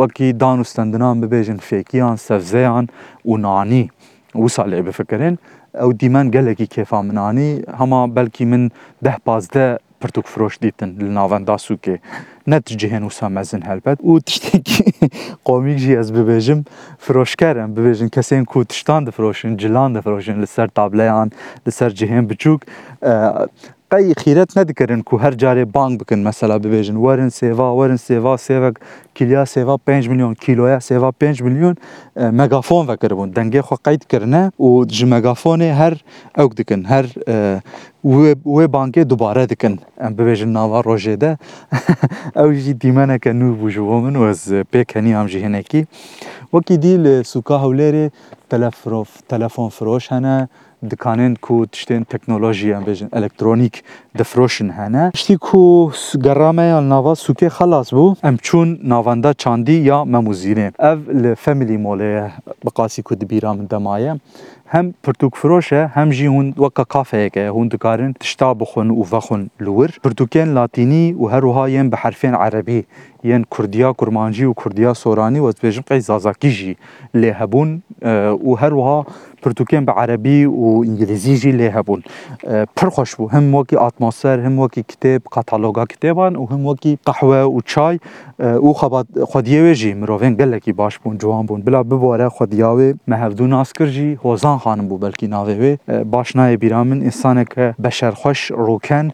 وەکی 0.00 0.28
دان 0.42 0.58
و 0.60 0.64
ستەندنان 0.70 1.16
ببێژن 1.22 1.58
فێکیان 1.68 2.16
سەفزەیان 2.26 2.84
و 3.30 3.36
نانی 3.44 3.82
وسا 4.44 4.62
لێ 4.72 4.78
بفکردن 4.86 5.34
او 5.82 5.90
دیمن 6.00 6.26
گله 6.34 6.52
کی 6.58 6.66
کیفا 6.74 6.98
منانی 7.06 7.48
هما 7.80 8.00
بلکی 8.16 8.44
من 8.50 8.62
ده 9.02 9.16
پازده 9.26 9.66
پرتوک 10.00 10.26
فروش 10.32 10.54
دیتن 10.62 10.90
لناوان 11.00 11.42
داسو 11.48 11.74
که 11.84 11.94
نت 12.46 12.64
جهن 12.66 13.02
وسا 13.04 13.28
مزن 13.28 13.62
او 14.06 14.20
تشتی 14.20 14.60
قومی 15.44 15.76
جی 15.76 15.96
از 15.96 16.12
ببیجم 16.12 16.60
فروش 16.98 17.36
کرم 17.36 17.74
ببیجم 17.74 18.08
کسین 18.08 18.44
کو 18.44 18.64
تشتان 18.64 19.04
ده 19.04 19.10
فروشن 19.10 19.56
جلان 19.56 19.92
ده 19.92 20.00
فروشن 20.00 20.38
لسر 20.42 20.66
تابلیان 20.66 21.28
لسر 21.66 21.90
جهن 21.90 22.26
بچوک 22.26 22.60
قەی 23.94 24.12
خیرەت 24.22 24.50
نەدکردن 24.58 25.00
و 25.12 25.16
هەر 25.24 25.34
جارێ 25.42 25.64
بانگ 25.76 25.94
بکن 26.00 26.18
مەسەلا 26.28 26.56
ببێژن 26.64 26.96
وەرن 27.04 27.30
سێوا 27.40 27.68
وەرن 27.78 27.98
سێوا 28.08 28.32
سێوەک 28.46 28.74
کیلیا 29.16 29.42
سێوا 29.54 29.76
5 29.86 30.04
میلیۆن 30.10 30.34
کیلۆیا 30.44 30.78
سێوا 30.88 31.10
5 31.10 31.42
میلیۆن 31.46 31.74
مەگافۆن 32.38 32.86
vekiribûn 32.90 33.30
dengê 33.36 33.62
xwe 33.68 33.76
qeyt 33.86 34.02
kirine 34.10 34.44
û 34.58 34.88
ji 34.96 35.06
megafonê 35.06 35.72
her 35.82 35.94
ew 36.42 36.50
dikin 36.56 36.84
her 36.84 37.06
wê 38.56 38.64
bankê 38.76 39.10
dubare 39.10 39.48
dikin 39.48 39.80
em 40.00 40.12
bibêjin 40.16 40.54
nava 40.54 40.80
rojê 40.82 41.20
de 41.20 41.38
ew 42.36 42.54
jî 42.54 42.80
dîmeneke 42.80 43.30
nû 43.30 43.48
bû 43.60 43.70
ji 43.70 43.80
bo 43.82 44.00
min 44.00 44.28
ez 44.30 44.40
pêkeniyam 44.72 45.28
jî 45.28 45.40
hinekî 45.44 45.86
wekî 46.54 46.82
dî 46.82 47.04
li 47.04 47.24
sûka 47.24 47.54
hewlêrê 47.64 48.10
telefon 49.28 49.68
firoş 49.68 50.10
hene 50.10 50.48
دکانین 50.88 51.34
کو 51.46 51.64
تشتین 51.70 52.04
تکنولوژی 52.08 52.72
ام 52.72 52.84
بیژن 52.84 53.08
الکترونیک 53.12 53.82
دفروشن 54.18 54.70
هنه 54.70 55.10
تشتی 55.14 55.36
کو 55.36 55.90
گرامه 56.24 56.62
یا 56.62 56.80
ناوا 56.80 57.14
سوکه 57.14 57.48
خلاص 57.48 57.90
بو 57.94 58.14
ام 58.22 58.36
چون 58.36 58.78
ناواندا 58.84 59.32
چاندی 59.32 59.76
یا 59.80 60.04
مموزینه 60.04 60.72
اف 60.78 60.98
فامیلی 61.44 61.76
موله 61.76 62.30
بقاسی 62.64 63.02
کو 63.02 63.14
دبیرام 63.14 63.64
دمایه 63.66 64.20
هم 64.68 64.94
پرتوک 65.02 65.34
فروشه 65.34 65.86
هم 65.94 66.10
جی 66.10 66.26
هون 66.26 66.54
وکا 66.58 66.84
کافه 66.84 67.30
که 67.30 67.48
هون 67.48 67.68
دکارن 67.68 68.12
تشتا 68.12 68.54
بخون 68.54 68.90
و 68.90 69.04
وخون 69.08 69.50
لور 69.60 69.90
پرتوکین 70.04 70.52
لاتینی 70.54 71.12
و 71.12 71.26
هر 71.26 71.44
وها 71.44 71.68
ین 71.68 71.90
به 71.90 71.96
حرفین 71.96 72.34
عربی 72.34 72.84
ین 73.24 73.44
کردیا 73.58 73.92
کرمانجی 73.92 74.44
و 74.44 74.52
کردیا 74.52 74.94
سورانی 74.94 75.38
و 75.38 75.52
بیژن 75.62 75.80
قی 75.86 76.00
زازاکی 76.00 76.50
جی 76.50 76.76
له 77.14 77.32
هبون 77.32 77.82
و 78.46 78.54
هر 78.54 78.74
وها 78.74 79.06
پرتوکین 79.46 79.84
به 79.84 79.92
عربی 79.92 80.44
و 80.44 80.64
انگلیزی 80.66 81.38
جی 81.38 81.52
لی 81.52 81.66
هبون 81.66 82.02
پر 82.76 82.88
خوش 82.88 83.14
بو 83.16 83.28
هم 83.28 83.54
وکی 83.54 83.76
اتماسفر 83.76 84.40
هم 84.40 84.58
وکی 84.58 84.82
کتاب 84.82 85.22
کاتالوگا 85.30 85.84
کتابان 85.84 86.36
و 86.36 86.46
هم 86.46 86.66
وکی 86.66 86.98
قهوه 87.04 87.36
و 87.36 87.60
چای 87.64 87.98
او 88.38 88.74
خبات 88.74 89.06
خودیه 89.24 89.70
و 89.70 89.74
جی 89.74 89.94
مروین 89.94 90.34
گلکی 90.34 90.72
باش 90.72 90.98
بون 90.98 91.18
جوان 91.18 91.46
بون 91.46 91.60
بلا 91.62 91.82
بباره 91.82 92.28
خودیا 92.28 92.76
و 92.76 92.92
مهودو 93.08 93.46
ناسکر 93.46 93.86
جی 93.86 94.18
هوزان 94.24 94.58
خانم 94.58 94.88
بو 94.88 94.98
بلکی 94.98 95.26
ناوی 95.26 95.78
باش 96.10 96.36
نای 96.36 96.56
بیرامن 96.56 97.00
انسان 97.00 97.44
که 97.44 97.74
بشر 97.84 98.10
خوش 98.10 98.50
روکن 98.50 99.10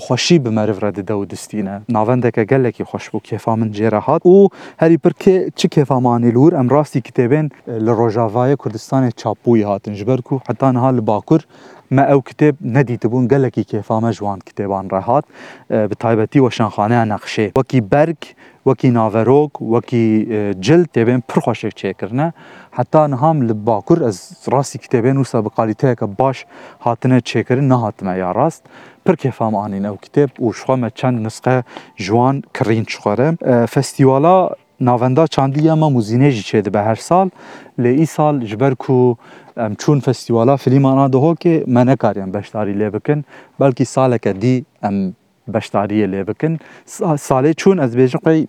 xweşî 0.00 0.44
bi 0.44 0.48
meriv 0.50 0.82
re 0.82 0.94
dide 0.94 1.12
û 1.12 1.30
distîne. 1.30 1.80
Navendeke 1.88 2.44
gelekî 2.44 2.82
xweş 2.82 3.06
bû 3.12 3.18
kêfa 3.28 3.58
min 3.60 3.72
cê 3.72 3.90
re 3.90 3.96
hat 3.98 4.22
û 4.22 4.48
herî 4.76 4.98
pir 4.98 5.12
çi 5.56 5.68
kêfa 5.68 6.00
manî 6.02 6.26
li 6.34 6.38
wir 6.42 6.52
em 6.52 6.70
rastî 6.70 7.00
kitêbên 7.00 7.50
li 7.68 7.90
Rojavayê 7.90 8.56
Kurdistanê 8.56 9.10
çapbûyî 9.12 9.64
hatin 9.66 9.94
ji 9.94 10.06
ber 10.06 10.22
ku 10.22 10.40
heta 10.48 10.72
niha 10.72 10.88
li 10.94 11.06
Bakur 11.06 11.40
me 11.90 12.02
ew 12.02 12.18
kitêb 12.30 12.54
nedîtibûn 12.64 13.28
gelekî 13.28 13.62
kêfa 13.64 14.02
me 14.02 14.12
ji 14.12 14.18
wan 14.18 14.38
kitêban 14.38 14.90
re 14.96 15.00
hat 15.00 15.24
bi 15.90 15.94
taybetî 15.94 16.38
weşanxaneya 16.38 17.02
neqşê. 17.04 17.46
Wekî 17.46 17.90
berg, 17.90 18.18
wekî 18.64 18.94
naverok, 18.94 19.58
wekî 19.58 20.04
cil 20.60 20.82
têbên 20.94 21.22
pir 21.28 21.40
xweşik 21.40 21.74
çêkirine 21.84 22.32
heta 22.70 23.08
niha 23.08 23.30
li 23.34 23.66
Bakur 23.66 24.00
ez 24.08 24.30
rastî 24.52 24.78
kitêbên 24.78 25.16
wisa 25.16 25.44
bi 25.44 25.48
kalîteyeke 25.50 26.06
baş 26.18 26.46
hatine 26.78 27.18
çêkirin 27.18 27.68
nehatime 27.68 28.16
ya 28.18 28.34
rast. 28.34 28.62
پرکێفام 29.08 29.54
ئاین 29.60 29.84
ئەو 29.88 29.96
کتێب 30.04 30.30
و 30.44 30.46
شخوامە 30.58 30.88
چەند 30.98 31.16
نسقە 31.26 31.56
جوان 32.04 32.36
کڕین 32.56 32.84
شخوارە 32.94 33.28
فستیوالا 33.74 34.36
ناوەندا 34.88 35.24
چاندی 35.34 35.60
ئەمە 35.70 35.86
موزینێژی 35.96 36.44
چێ 36.48 36.58
دەبە 36.66 36.80
هەر 36.88 36.98
ساڵ 37.08 37.26
لێ 37.82 37.90
ئی 37.98 38.06
ساڵ 38.16 38.34
ژبەر 38.50 38.72
و 38.90 39.16
ئەم 39.60 39.72
چون 39.82 39.98
فستیوالا 40.06 40.54
فلیمانە 40.64 41.06
دهۆکێ 41.14 41.54
مە 41.74 41.82
نەکاریان 41.90 42.30
بەشداری 42.36 42.74
لێ 42.80 42.88
بکن 42.94 43.20
بەلکی 43.60 43.84
ساڵەکە 43.94 44.32
دی 44.42 44.56
ئەم 44.84 44.96
بەشداریە 45.54 46.06
لێ 46.12 46.20
بکن 46.28 46.54
ساڵێ 47.28 47.52
چون 47.62 47.76
ئەس 47.82 47.92
بێژقی 47.98 48.42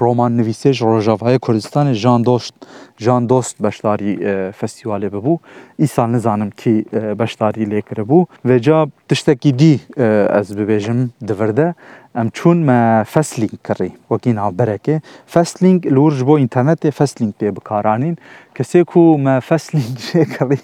Roman 0.00 0.30
nivîsej 0.36 0.80
Rojavayê 0.80 1.38
Kurdistanê 1.38 1.94
Jan 1.94 2.24
Dost 2.24 2.54
Jan 2.98 3.28
Dost 3.28 3.56
beşdarî 3.62 4.12
e, 4.24 4.52
festîvalê 4.60 5.08
bibû. 5.14 5.38
Îsal 5.78 6.08
nizanim 6.08 6.50
kî 6.50 6.84
e, 6.94 7.18
beşdarî 7.18 7.62
lê 7.70 7.80
kiribû. 7.80 8.26
Vêca 8.46 8.90
tiştekî 9.08 9.58
dî 9.58 9.74
e, 9.98 10.28
ez 10.40 10.48
bibêjim 10.58 11.08
divirde 11.28 11.74
امچون 12.20 12.58
ما 12.68 13.04
فسلینگ 13.12 13.54
کری 13.64 13.88
وکی 14.10 14.32
ناو 14.32 14.50
برکه 14.56 15.00
فسلینگ 15.32 15.86
لورج 15.96 16.22
بو 16.28 16.32
اینترنت 16.36 16.86
فسلینگ 16.98 17.32
پی 17.38 17.50
بکارانین 17.50 18.14
کسی 18.54 18.82
کو 18.90 19.16
ما 19.18 19.38
فسلینگ 19.40 19.96
جه 20.04 20.24
کری 20.36 20.58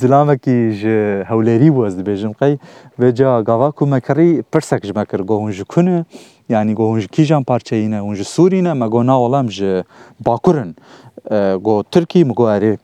زلامه 0.00 0.36
کی 0.44 0.56
جه 0.80 1.24
هولری 1.28 1.70
وزد 1.70 2.00
بیجم 2.06 2.32
قی 2.40 2.56
و 2.98 3.10
جا 3.10 3.42
گاوا 3.42 3.70
کو 3.70 3.86
ما 3.86 3.98
کری 4.00 4.42
پرسک 4.52 4.82
جمع 4.88 5.04
کر 5.04 5.22
گوهن 5.22 5.50
جو 5.50 5.64
کنه 5.68 6.04
یعنی 6.48 6.74
گوهن 6.74 7.00
جو 7.00 7.06
کیجان 7.12 7.42
پارچه 7.44 7.76
اینه 7.76 7.96
اونجو 7.96 8.24
سورینه 8.24 8.72
ما 8.72 8.88
گو 8.88 9.02
ناولم 9.02 9.46
جه 9.46 9.84
باکورن 10.24 10.74
گو 11.64 11.82
ترکی 11.92 12.24
مگو 12.24 12.42
اره 12.42 12.78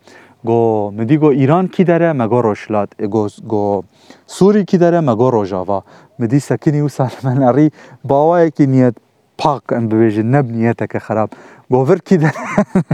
گو 0.47 0.91
مدیگو 0.91 1.27
ایران 1.27 1.67
کی 1.75 1.85
داره 1.85 2.13
مگو 2.13 2.43
روشلات 2.43 3.03
گو, 3.03 3.29
گو 3.49 3.83
سوری 4.27 4.65
کی 4.65 4.79
داره 4.79 5.01
مگو 5.01 5.31
روجاوا 5.31 5.83
مدی 6.19 6.39
سکنی 6.39 6.81
و 6.81 6.89
سالمناری 6.89 7.71
باوای 8.05 8.51
کی 8.51 8.67
نیت 8.67 8.95
پاک 9.39 9.73
ام 9.73 9.89
ببیجی 9.89 10.23
نب 10.23 10.51
نیته 10.51 10.87
که 10.87 10.99
خراب 10.99 11.31
گو 11.71 11.85
ور 11.87 11.97
کی 11.99 12.17
داره 12.17 12.33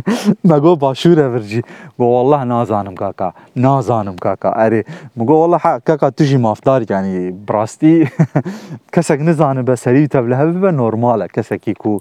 مگو 0.50 0.76
باشوره 0.76 1.28
ورجی 1.28 1.62
گو 1.98 2.04
والله 2.04 2.44
نازانم 2.44 2.94
کاکا 2.94 3.32
نازانم 3.56 4.16
کاکا 4.16 4.50
اری 4.50 4.84
مگو 5.16 5.32
والله 5.34 5.56
حق 5.56 5.82
کاکا 5.84 6.11
تجی 6.11 6.37
مافدار 6.37 6.90
یعنی 6.90 7.30
براستی 7.30 8.08
کسک 8.92 9.18
نزانه 9.20 9.62
بسری 9.62 10.06
تبلهه 10.08 10.44
به 10.46 10.72
نورماله 10.72 11.26
کسکی 11.28 11.74
کو 11.74 12.00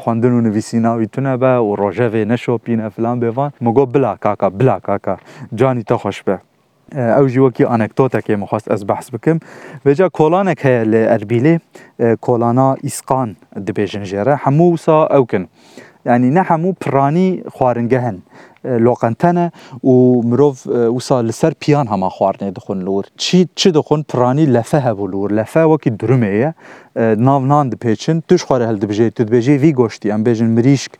خواندن 0.00 0.32
و 0.32 0.40
نویسینا 0.40 1.04
تونه 1.04 1.36
به 1.36 1.58
و 1.58 1.76
روژه 1.76 2.24
نشو 2.24 2.58
پینه 2.58 2.88
فلان 2.88 3.20
بیوان 3.20 3.52
مگو 3.60 3.86
بلا 3.86 4.16
کاکا 4.16 4.50
بلا 4.50 4.80
کاکا 4.80 5.18
جانی 5.54 5.82
تا 5.82 5.98
خوش 5.98 6.22
به 6.22 6.40
او 6.94 7.28
جی 7.28 7.38
وکی 7.38 7.64
انکتوتا 7.64 8.20
که 8.20 8.36
مخواست 8.36 8.70
از 8.70 8.86
بحث 8.86 9.10
بکم 9.14 9.38
بجا 9.84 10.08
کولانک 10.08 10.66
هیا 10.66 10.82
لاربیلی 10.82 11.60
کولانا 12.20 12.72
اسقان 12.84 13.36
دبیجن 13.66 14.02
جره 14.02 14.36
همو 14.36 14.76
سا 14.76 15.06
اوکن 15.06 15.46
یعنی 16.06 16.30
نه 16.30 16.42
همو 16.42 16.72
پرانی 16.72 17.42
خوارنگه 17.48 18.00
هن 18.00 18.22
لوقنتنه 18.64 19.52
و 19.84 19.90
مروف 20.22 20.66
وصل 20.66 21.24
لسر 21.26 21.52
بيان 21.66 21.88
هما 21.88 22.08
خوارنه 22.08 22.50
دخون 22.50 22.80
لور 22.80 23.04
چی 23.16 23.48
چی 23.54 23.70
دخون 23.70 24.04
پرانی 24.08 24.46
لفه 24.46 24.78
هبو 24.80 25.06
لور 25.06 25.32
لفه 25.32 25.64
وکی 25.64 25.90
درمه 25.90 26.26
یه 26.34 26.54
ناو 26.96 27.42
نان 27.46 27.68
دی 27.68 27.76
پیچن 27.76 28.22
توش 28.28 28.44
خواره 28.44 28.66
هل 28.68 28.76
دبجه 28.76 29.08
تو 29.10 29.24
دبجه 29.24 29.56
وی 29.56 29.72
گوشتی 29.72 30.10
ام 30.10 30.22
بیجن 30.24 30.46
مریشک 30.46 30.92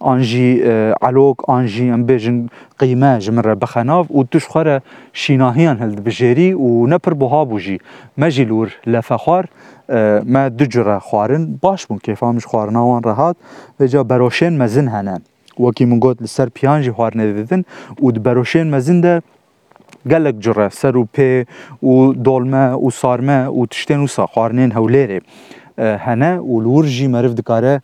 آنجی 0.00 0.62
علوک 1.02 1.48
آنجی 1.50 1.90
ام 1.90 2.04
بیجن 2.04 2.48
قیمه 2.78 3.18
جمره 3.18 3.54
بخناف 3.54 4.10
و 4.10 4.24
توش 4.24 4.46
خواره 4.46 4.82
شیناهیان 5.12 5.78
هل 5.78 5.90
دبجری 5.94 6.52
و 6.54 6.86
نپر 6.86 7.12
بوها 7.14 7.44
بوجی 7.44 7.78
مجی 8.18 8.44
لور 8.44 8.72
لفه 8.86 9.16
خوار 9.16 9.48
ما 10.24 10.48
دجره 10.48 10.98
خوارن 10.98 11.58
باش 11.62 11.86
بون 11.86 11.98
کیفامش 11.98 12.46
خوارناوان 12.46 13.02
رهات 13.02 13.36
و 13.80 13.86
جا 13.86 14.02
بروشین 14.04 14.58
مزن 14.58 14.88
هنن 14.88 15.22
وەکی 15.64 15.84
من 15.84 15.98
گوت 15.98 16.18
لەسەر 16.24 16.48
پیانجی 16.56 16.90
خواردنێدن 16.98 17.62
و 18.04 18.08
بەرۆشێن 18.24 18.68
مەزین 18.74 19.00
دە 19.04 19.14
gelek 20.12 20.36
cire 20.44 20.68
ser 20.80 20.94
û 21.02 21.04
pê 21.14 21.30
û 21.90 21.92
dolme 22.26 22.66
û 22.84 22.86
sarme 23.00 23.40
û 23.58 23.60
tiştên 23.72 24.00
wisa 24.06 24.24
xwarinên 24.32 24.70
hewlêrê 24.78 25.18
hene 26.06 26.32
û 26.50 26.54
li 26.64 26.68
wir 26.76 26.86
jî 26.96 27.06
meriv 27.14 27.32
dikare 27.40 27.74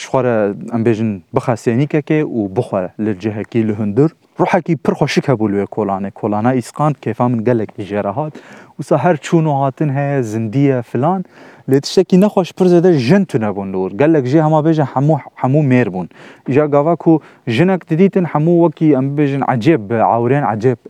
ji 0.00 0.04
xwara 0.08 0.34
em 0.76 0.82
bêjin 0.86 1.10
bixesênîkeke 1.36 2.18
û 2.38 2.40
bixwe 2.56 2.82
li 3.04 3.12
cihekî 3.22 3.60
li 3.68 3.74
hundir 3.80 4.10
ruhekî 4.40 4.74
pir 4.84 4.92
xweşik 5.00 5.24
hebû 5.32 5.44
li 5.52 5.56
wê 5.62 5.66
kolanê 5.76 6.10
kolana 6.20 6.52
îsqand 6.60 6.94
kêfa 7.04 7.26
min 7.32 7.40
gelek 7.48 7.70
li 7.78 7.84
jê 7.90 8.00
re 8.04 8.12
hat 8.18 8.32
wisa 8.76 8.94
her 9.04 9.16
çûn 9.26 9.44
û 9.50 9.52
hatin 9.62 9.88
heye 9.96 10.22
zindiye 10.22 10.82
filan 10.90 11.20
لێ 11.70 11.78
تشتێکی 11.84 12.16
نەخۆش 12.24 12.48
پرزەدە 12.56 12.90
ژن 13.06 13.22
تونەبوون 13.30 13.68
دوور 13.72 13.90
گەلێک 14.00 14.24
ژێ 14.32 14.40
هەما 14.46 14.60
بێژە 14.66 14.86
هەموو 14.92 15.18
هەموو 15.40 15.62
مێر 15.70 15.88
بوون 15.94 16.08
ژا 16.54 16.64
گاواک 16.72 17.02
و 17.10 17.14
ژنەک 17.54 17.80
دیتن 18.00 18.26
هەموو 18.32 18.60
وەکی 18.64 18.94
ئەم 18.96 19.06
بێژن 19.16 19.42
عجێب 19.52 19.82
عورێن 20.12 20.44
عجێب 20.52 20.80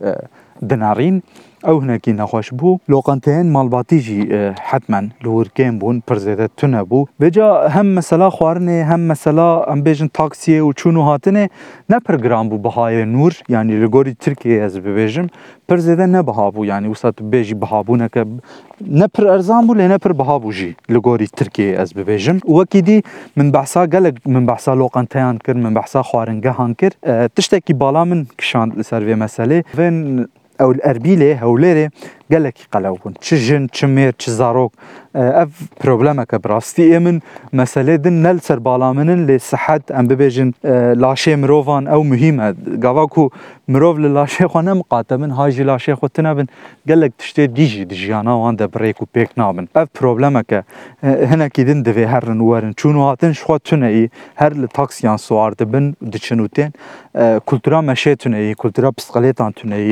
دناڕین 0.69 1.17
او 1.67 1.79
هناك 1.79 2.09
نخوش 2.09 2.49
بو 2.51 2.77
لوقنتين 2.89 3.45
مالباتيجي 3.53 4.51
حتما 4.59 5.09
لور 5.23 5.47
كان 5.55 5.79
بون 5.79 6.01
برزيت 6.07 6.51
تنبو 6.57 7.07
بجا 7.19 7.67
هم 7.69 7.95
مثلا 7.95 8.29
خوارنه 8.29 8.95
هم 8.95 9.07
مثلا 9.07 9.73
ام 9.73 9.81
بيجن 9.81 10.11
تاكسي 10.11 10.61
و 10.61 10.71
چونو 10.73 10.85
هاتنه 11.01 11.49
نه 11.89 11.97
پرگرام 12.09 12.47
بو 12.49 12.57
بهای 12.57 13.03
نور 13.05 13.33
يعني 13.49 13.85
لگوري 13.87 14.13
تركيا 14.19 14.65
از 14.65 14.77
ببيجم 14.77 15.27
پرزيده 15.71 16.05
نه 16.05 16.21
بها 16.21 16.49
بو 16.49 16.63
يعني 16.63 16.87
وسط 16.87 17.21
بيجي 17.23 17.53
بها 17.53 17.81
بو 17.81 17.95
نه 17.95 18.09
نه 18.81 19.05
پر 19.17 19.23
ارزان 19.29 19.67
بو 19.67 19.73
نه 19.73 19.97
پر 19.97 20.11
بها 20.11 20.37
بو 20.37 20.51
جي 20.51 20.75
لگوري 20.91 21.27
تركيا 21.35 21.81
از 21.81 21.93
ببيجم 21.93 22.39
وكيدي 22.45 23.03
من 23.37 23.51
بحثا 23.51 23.81
قلق 23.85 24.13
من 24.25 24.45
بحثا 24.45 24.75
لوقنتيان 24.75 25.37
كر 25.37 25.53
من 25.53 25.73
بحثا 25.73 26.01
خوارنگهان 26.01 26.73
كر 26.73 26.91
تشتكي 27.35 27.73
بالا 27.73 28.03
من 28.03 28.25
كشان 28.37 28.71
لسر 28.77 29.05
في 29.05 29.15
مساله 29.15 29.63
وين 29.77 30.27
او 30.61 30.71
الاربيله 30.71 31.35
هوليري 31.43 31.89
جالك 32.31 32.57
قەلەو 32.75 32.95
تشجن 33.21 33.67
تشمير 33.67 34.11
تشزاروك 34.11 34.71
اف 35.15 35.49
آه، 35.61 35.83
بروبلما 35.83 36.23
كبراستي 36.23 36.97
امن 36.97 37.19
مساله 37.53 37.97
پرۆبلەمەکە 37.97 38.01
بڕاستی 38.01 38.03
ئێمن 38.03 38.03
مەسلێ 38.03 38.03
دن 38.05 38.15
نەل 38.25 38.37
سەر 38.47 38.59
باڵامنن 38.65 39.21
لێ 39.29 39.37
سەحەت 39.51 39.85
ئەم 39.95 40.05
ببێژن 40.11 40.49
آه، 40.65 40.93
لاشێ 41.03 41.35
مرۆڤان 41.41 41.83
ئەو 41.91 42.01
مهمە 42.11 42.47
گاواکو 42.83 43.23
مرۆڤ 43.71 43.95
لە 44.03 44.09
لاشێخوا 44.17 44.61
نەمقاتە 44.69 45.13
من 45.21 45.31
هاژی 45.37 45.63
لاشێخۆ 45.69 46.07
تنابن 46.15 46.47
گەلێک 46.89 47.11
تشتێ 47.21 47.43
دیژی 47.57 47.83
دژیانناوان 47.91 48.55
دەبڕێک 48.61 48.97
و 49.01 49.05
پێک 49.15 49.29
نابن 49.37 49.65
ئەف 49.77 49.87
پرۆبلەمەکە 49.97 50.59
آه، 51.03 51.23
هەنێکی 51.31 51.61
دن 51.67 51.79
دەوێ 51.87 52.05
هەرن 52.13 52.39
وەرن 52.49 52.73
چون 52.79 52.95
هاتن 53.05 53.33
شخوا 53.39 53.57
تونەی 53.67 54.07
هەر 54.41 54.51
لە 54.61 54.67
تاکسیان 54.77 55.17
سووار 55.27 55.51
دەبن 55.61 55.85
دچن 56.13 56.39
وتێن 56.45 56.71
کولتورا 57.47 57.81
مەشێ 57.91 58.13
تونەی 58.21 58.47
كولترا 58.61 58.89
پسقلێتان 58.97 59.51
تونەی 59.59 59.89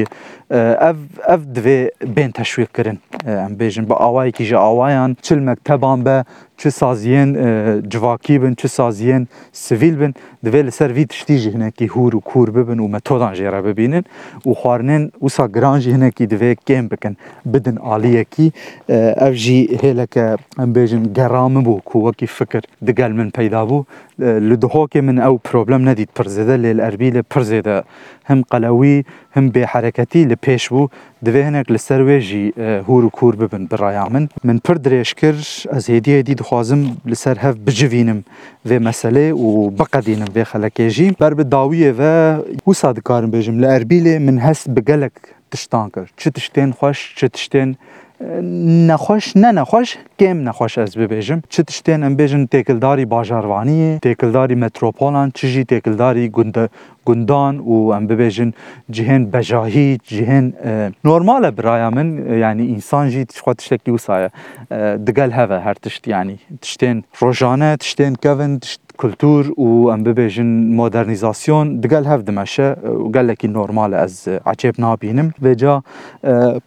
اف 1.33 1.41
دەوێ 1.55 1.79
بێ 2.15 2.24
تشویق 2.31 2.69
کردن 2.75 2.97
ام 3.27 3.57
کردن 3.57 3.85
با 3.85 4.29
بێژن 4.29 4.37
که 4.37 4.45
جا 4.45 4.59
ئاوایان 4.59 5.15
چل 5.21 5.39
مەکتەبان 5.47 6.01
به 6.03 6.25
چه 6.57 6.69
سازیان 6.69 7.29
اه، 7.37 7.81
جواکی 7.81 8.37
بن 8.39 8.53
چه 8.61 8.67
سازیان 8.79 9.27
سویل 9.51 9.95
بن 10.01 10.13
دوی 10.43 10.61
لسر 10.67 10.91
وی 10.95 11.05
تشتی 11.11 11.35
جه 11.43 11.51
هنکی 11.55 11.85
هور 11.85 12.15
و 12.15 12.19
کور 12.29 12.47
ببن 12.55 12.79
و 12.79 12.87
متودان 12.87 13.33
جیره 13.37 13.61
ببینن 13.67 14.03
و 14.45 14.49
خوارنن 14.61 15.03
وسا 15.21 15.45
گران 15.55 15.79
جه 15.83 15.91
هنکی 15.97 16.25
دوی 16.31 16.55
کم 16.67 16.85
بکن 16.91 17.13
بدن 17.53 17.77
آلیه 17.77 18.23
کی 18.33 18.45
اه، 18.89 19.27
او 19.27 19.31
جی 19.43 19.59
هیلک 19.83 20.13
ام 20.63 20.69
بیجن 20.75 21.03
گرام 21.17 21.55
بو 21.67 21.73
کو 21.89 21.97
وکی 22.09 22.27
فکر 22.39 22.61
دگل 22.87 23.11
من 23.19 23.29
پیدا 23.29 23.61
بو 23.71 23.79
اه، 24.21 24.39
لدهوک 24.49 24.93
من 25.07 25.17
او 25.27 25.37
پروبلم 25.47 25.89
ندید 25.89 26.09
پرزده 26.15 26.55
لیل 26.63 26.79
اربی 26.79 27.09
لی 27.09 27.21
پرزده 27.21 27.83
هم 28.29 28.41
قلوی 28.51 29.03
هم 29.35 29.49
به 29.49 29.65
حرکتی 29.67 30.25
لپیش 30.25 30.69
بو 30.69 30.87
دوی 31.25 31.41
هنک 31.41 31.71
لسر 31.71 32.01
وی 32.03 32.19
جی 32.19 32.53
هور 32.57 33.05
و 33.05 33.09
کور 33.09 33.35
ببن 33.35 33.65
برایامن 33.65 34.27
من 34.43 34.57
پر 34.57 34.73
دریش 34.73 35.13
کر 35.13 35.35
از 35.71 35.89
هدیه 35.89 36.21
دید 36.21 36.41
دخوازم 36.45 36.97
لسر 37.05 37.37
هف 37.39 37.55
بجوینم 37.67 38.23
و 38.69 38.71
مسئله 38.79 39.33
و 39.33 39.69
بقدینم 39.69 40.29
و 40.35 40.43
خلکه 40.43 40.89
جی 40.89 41.11
بر 41.19 41.33
به 41.33 41.43
و 41.99 42.03
وسا 42.67 42.93
دکارم 42.93 43.31
بجم 43.31 43.57
لاربیل 43.59 44.17
من 44.25 44.37
هست 44.37 44.69
بگلک 44.69 45.11
تشتان 45.51 45.89
کرد 45.89 46.09
چه 46.17 46.29
تشتین 46.29 46.71
خوش 46.71 47.13
چه 47.17 47.27
تشتین 47.27 47.75
نخوش 48.89 49.25
نه 49.41 49.49
نخوش 49.51 49.97
کم 50.19 50.37
نخوش 50.49 50.77
از 50.77 50.97
ببیجم 50.97 51.41
چه 51.53 51.61
تشتین 51.63 52.03
ام 52.03 52.13
بیجن 52.15 52.45
تکلداری 52.45 53.05
باجاروانیه 53.05 53.99
تکلداری 54.03 54.55
متروپولان 54.55 55.31
چجی 55.37 55.63
تکلداری 55.63 56.29
گنده 56.29 56.69
گندان 57.05 57.59
و 57.59 57.71
ام 57.97 58.07
ببیجن 58.07 58.53
جهن 58.89 59.25
بجاهی 59.25 59.99
جهن 60.03 60.53
اه، 60.63 60.91
نورمال 61.05 61.49
برایا 61.51 61.89
من 61.89 62.07
یعنی 62.43 62.65
انسان 62.73 63.09
جی 63.09 63.25
تشخوا 63.25 63.53
تشتکی 63.53 63.91
وسایه 63.91 64.29
اه، 64.71 64.97
دگل 64.97 65.31
هوا 65.31 65.59
هر 65.59 65.73
تشت 65.73 66.07
یعنی 66.07 66.35
تشتین 66.61 67.03
روزانه 67.21 67.69
تشتین 67.81 68.15
کوین 68.23 68.59
تشت 68.59 68.79
كولتور 69.01 69.53
وام 69.57 70.03
ببيجن 70.03 70.45
مودرنيزاسيون 70.75 71.79
دقال 71.81 72.05
هاف 72.07 72.21
دمشق 72.21 72.77
وقال 72.89 73.27
لك 73.27 73.45
نورمال 73.45 73.93
از 73.93 74.29
عجيب 74.45 74.75
نابينم 74.79 75.31
بجا 75.41 75.81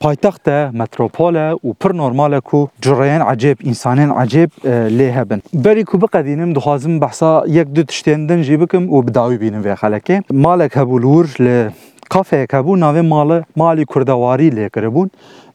بايتخت 0.03 0.49
متروبولا 0.49 1.57
وبر 1.63 1.93
نورمال 1.93 2.39
كو 2.39 2.69
جريان 2.85 3.23
عجيب 3.23 3.57
انسانين 3.67 4.11
عجيب 4.11 4.51
لي 4.65 5.11
هبن 5.11 5.41
بري 5.53 5.85
كو 5.85 5.99
بقدينم 5.99 6.53
دخازم 6.53 6.99
بحصا 7.01 7.43
يك 7.47 7.67
دو 7.67 7.83
تشتندن 7.83 8.43
جيبكم 8.43 8.93
وبداوي 8.93 9.37
بينم 9.37 9.63
في 9.63 9.77
خلكي 9.77 10.21
مالك 10.31 10.79
هبولور 10.79 11.27
ل 11.41 11.69
قافه 12.11 12.45
كابو 12.45 12.77
ناوي 12.77 13.03
مال 13.03 13.45
مالي 13.57 13.85
كردواري 13.85 14.51
لي 14.51 14.69
كربون 14.69 15.09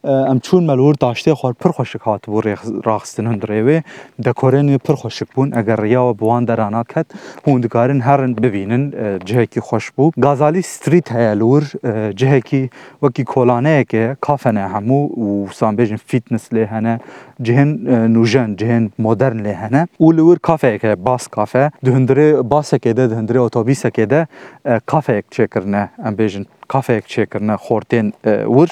ام 0.04 0.38
چون 0.38 0.64
ملور 0.64 0.94
داشته 1.00 1.34
خور 1.34 1.52
پر 1.52 1.70
خوشک 1.72 2.00
هات 2.00 2.26
بو 2.26 2.40
راخستن 2.84 3.26
هندروی 3.26 3.82
دکورن 4.24 4.76
پر 4.76 4.94
خوشک 4.94 5.26
بون 5.34 5.50
اگر 5.54 5.80
ریا 5.80 6.04
و 6.04 6.12
بوان 6.14 6.44
درانا 6.44 6.82
کت 6.84 7.06
هون 7.46 7.60
دکارن 7.60 8.00
هرن 8.00 8.34
ببینن 8.34 8.92
جهه 9.24 9.44
کی 9.44 9.60
خوش 9.60 9.90
بو 9.90 10.10
گازالی 10.20 10.62
ستریت 10.62 11.12
هیا 11.12 11.32
لور 11.32 11.64
جهه 12.16 12.40
کی 12.40 12.70
وکی 13.02 13.24
کولانه 13.24 13.84
که 13.88 14.16
کافنه 14.20 14.60
همو 14.68 15.06
و 15.08 15.46
سان 15.52 15.76
بیجن 15.76 15.96
فیتنس 15.96 16.52
لی 16.52 16.62
هنه 16.62 17.00
جهن 17.42 17.68
نوجن 18.06 18.56
جهن 18.56 18.90
مدرن 18.98 19.40
لی 19.42 19.50
هنه 19.50 19.88
او 19.98 20.12
لور 20.12 20.38
کافه 20.42 20.78
که 20.78 20.94
باس 20.94 21.28
کافه 21.28 21.72
دهندره 21.84 22.42
باسه 22.42 22.78
که 22.78 22.92
ده 22.92 23.06
دهندره 23.06 23.40
اتوبیسه 23.40 23.90
که 23.90 24.06
ده 24.06 24.28
کافه 24.86 25.22
چه 25.30 25.46
کرنه 25.46 25.90
ام 25.98 26.14
بیجن 26.14 26.44
کافه 26.68 27.02
چه 27.06 27.26
کرنه 27.26 27.56
خورتین 27.56 28.12
ور 28.24 28.68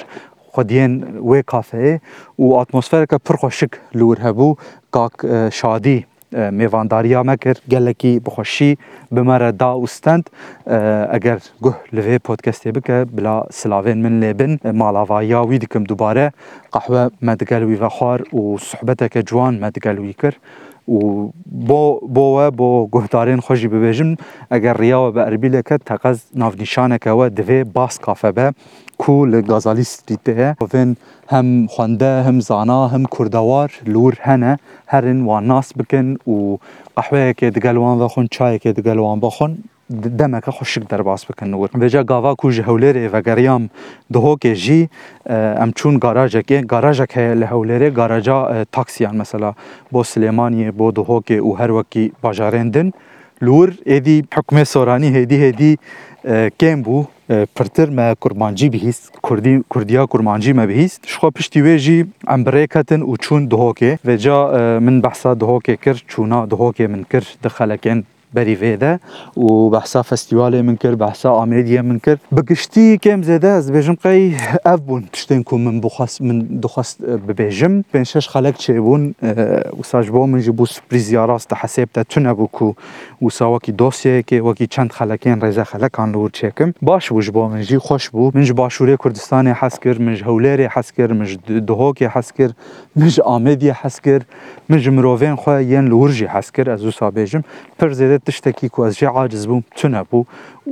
خودین 0.53 1.05
وی 1.29 1.43
کافه 1.43 2.01
و 2.39 2.53
اتمسفر 2.53 3.05
که 3.07 3.17
پر 3.19 3.37
خوشک 3.37 3.69
لور 3.95 4.19
هبو 4.21 4.57
کاک 4.91 5.25
اه، 5.25 5.51
شادی 5.51 6.07
اه، 6.35 6.51
میوانداریا 6.51 7.23
مکر 7.23 7.55
گلکی 7.71 8.21
بخوشی 8.21 8.79
بمره 9.13 9.53
دا 9.53 9.83
استند 9.83 10.31
اه، 10.67 11.15
اگر 11.15 11.39
گوه 11.61 11.77
لوی 11.93 12.19
پودکستی 12.19 12.73
بکه 12.73 13.07
بلا 13.13 13.45
سلاوین 13.51 13.99
من 14.07 14.21
لیبن 14.21 14.59
مالاوایا 14.75 15.45
ویدکم 15.45 15.85
دوباره 15.85 16.33
قهوه 16.73 17.09
مدگل 17.23 17.63
وی 17.63 17.75
و 17.75 17.89
خوار 17.89 18.35
و 18.35 18.59
صحبتک 18.59 19.23
جوان 19.27 19.55
مدگل 19.65 19.99
وی 19.99 20.13
کر 20.13 20.35
و 20.89 21.31
بو 21.67 22.01
بو 22.11 22.51
بو 22.51 22.89
گهدارین 22.93 23.37
خوشی 23.41 23.69
ببیجم 23.69 24.17
اگر 24.51 24.77
ریا 24.79 25.13
و 25.15 25.19
عربی 25.19 25.49
لکه 25.49 25.79
تقز 25.79 26.21
ناف 26.35 26.61
نشانه 26.61 26.99
که 26.99 27.11
و 27.11 27.29
دوی 27.29 27.65
باس 27.65 27.99
کافه 27.99 28.33
به 28.33 28.55
کو 28.99 29.27
لگازالی 29.27 29.83
ستریته 29.85 30.57
وین 30.75 30.97
هم 31.29 31.67
خونده 31.67 32.23
هم 32.23 32.41
زانا 32.41 32.89
هم 32.89 33.05
کردوار 33.19 33.73
لور 33.87 34.15
هنه 34.21 34.59
هرن 34.87 35.27
و 35.29 35.41
ناس 35.41 35.73
بکن 35.75 36.17
و 36.33 36.59
قهوه 36.97 37.33
که 37.37 37.51
دگلوان 37.51 37.99
بخون 37.99 38.29
چای 38.31 38.59
که 38.59 38.73
دگلوان 38.73 39.21
بخون 39.21 39.59
demeke 39.93 40.51
xweşik 40.53 40.91
derbas 40.91 41.29
bikin 41.31 41.53
wir. 41.53 41.81
Bêje 41.81 42.03
gava 42.07 42.35
ku 42.35 42.51
ji 42.51 42.63
Hewlêrê 42.63 43.13
vegeriyam 43.13 43.69
dihokê 44.13 44.55
jî 44.55 44.89
em 45.63 45.71
çûn 45.73 45.99
garajekê 46.01 46.67
garajek 46.67 47.17
heye 47.17 47.41
li 47.41 47.45
Hewlêrê 47.45 47.89
garaja 47.95 48.65
taksiyan 48.73 49.17
mesela 49.17 49.55
bo 49.93 50.01
Silêmaniyê 50.01 50.79
bo 50.79 50.89
dihokê 50.91 51.39
û 51.41 51.59
her 51.59 51.69
wekî 51.69 52.13
bajarên 52.25 52.75
din. 52.75 52.93
Lûr 53.43 53.69
êdî 53.87 54.23
hukmê 54.25 54.65
soranî 54.65 55.07
hêdî 55.11 55.35
hêdî 55.45 55.77
kêm 56.61 56.85
bû 56.85 57.05
pirtir 57.55 57.89
me 57.89 58.15
kurmancî 58.15 58.73
bihîst 58.73 59.11
Kurdî 59.23 59.63
Kurdiya 59.71 60.07
kurmancî 60.07 60.55
me 60.55 60.69
bihîst 60.69 61.07
Şixwa 61.07 61.31
piştî 61.31 61.59
wê 61.61 61.77
jî 61.79 62.07
em 62.29 62.43
birêk 62.45 62.79
hetin 62.79 63.01
û 63.01 63.17
çûn 63.17 63.51
dihokê 63.51 63.99
vêca 64.07 64.37
min 64.81 65.03
behsa 65.03 65.33
dihokê 65.33 65.77
kir 65.77 66.05
çûna 66.09 66.49
dihokê 66.51 66.89
min 66.89 67.03
kir 67.03 67.21
di 67.43 67.47
xelekên 67.49 68.05
بەریڤێدە 68.37 68.93
و 69.37 69.47
بەحسا 69.75 70.03
فستیوالێ 70.11 70.61
من 70.69 70.77
کرد 70.83 70.97
بەحسا 71.05 71.29
ئامێدیە 71.41 71.83
من 71.89 71.99
کرد 72.05 72.21
بگشتی 72.37 72.99
کێم 73.05 73.21
زێدە 73.29 73.51
ئەس 73.59 73.67
بێژم 73.77 73.97
قەی 74.05 74.23
ئەف 74.69 74.81
بوون 74.87 75.05
تشتێک 75.15 75.53
و 75.53 75.59
من 75.67 75.77
بخواست 75.85 76.19
من 76.27 76.39
دخواست 76.65 76.97
ببێژم 77.29 77.75
پێ 77.93 78.03
شش 78.13 78.27
خەلک 78.35 78.55
چێبوون 78.65 79.03
وساژ 79.81 80.07
بۆ 80.15 80.21
منژی 80.33 80.53
بوو 80.59 80.67
سپریزیا 80.77 81.23
ڕاستە 81.31 81.55
حەسێبتە 81.63 82.01
تونە 82.13 82.33
بووکو 82.39 82.69
وساوەکی 83.27 83.73
دۆسیەکێ 83.81 84.39
وەکی 84.47 84.67
چەند 84.75 84.91
خەلەکەن 84.99 85.37
ڕێزە 85.45 85.65
خەلەکان 85.73 86.09
لور 86.15 86.31
چێکم 86.39 86.71
باش 86.89 87.05
وش 87.17 87.27
بۆ 87.37 87.43
منژی 87.53 87.79
خۆش 87.87 88.05
بوو 88.15 88.31
منج 88.35 88.49
باشوورێ 88.61 88.97
کوردستانی 89.03 89.53
حەس 89.61 89.77
کرد 89.85 90.01
منج 90.07 90.19
هەولێرێ 90.29 90.69
حەس 90.75 90.89
کرد 90.97 91.13
منج 91.21 91.31
دهۆکی 91.69 92.09
حەس 92.15 92.29
کرد 92.39 92.55
منج 92.99 93.15
ئامێدیە 93.29 93.75
حەس 93.83 93.97
کرد 94.07 94.25
منج 94.71 94.85
مرۆڤێن 94.97 95.37
خۆ 95.43 95.51
یەن 95.75 95.87
لورژی 95.93 96.29
حەس 96.35 96.49
کرد 96.57 96.69
ئەز 96.73 96.83
وسا 96.89 97.09
بێژم 97.19 97.43
پر 97.79 97.91
زێدە 97.99 98.22
تشتکی 98.27 98.69
کو 98.69 98.83
از 98.85 98.99
جه 98.99 99.07
عاجز 99.07 99.47
بوم 99.47 99.63
چونه 99.75 100.03
بو 100.05 100.25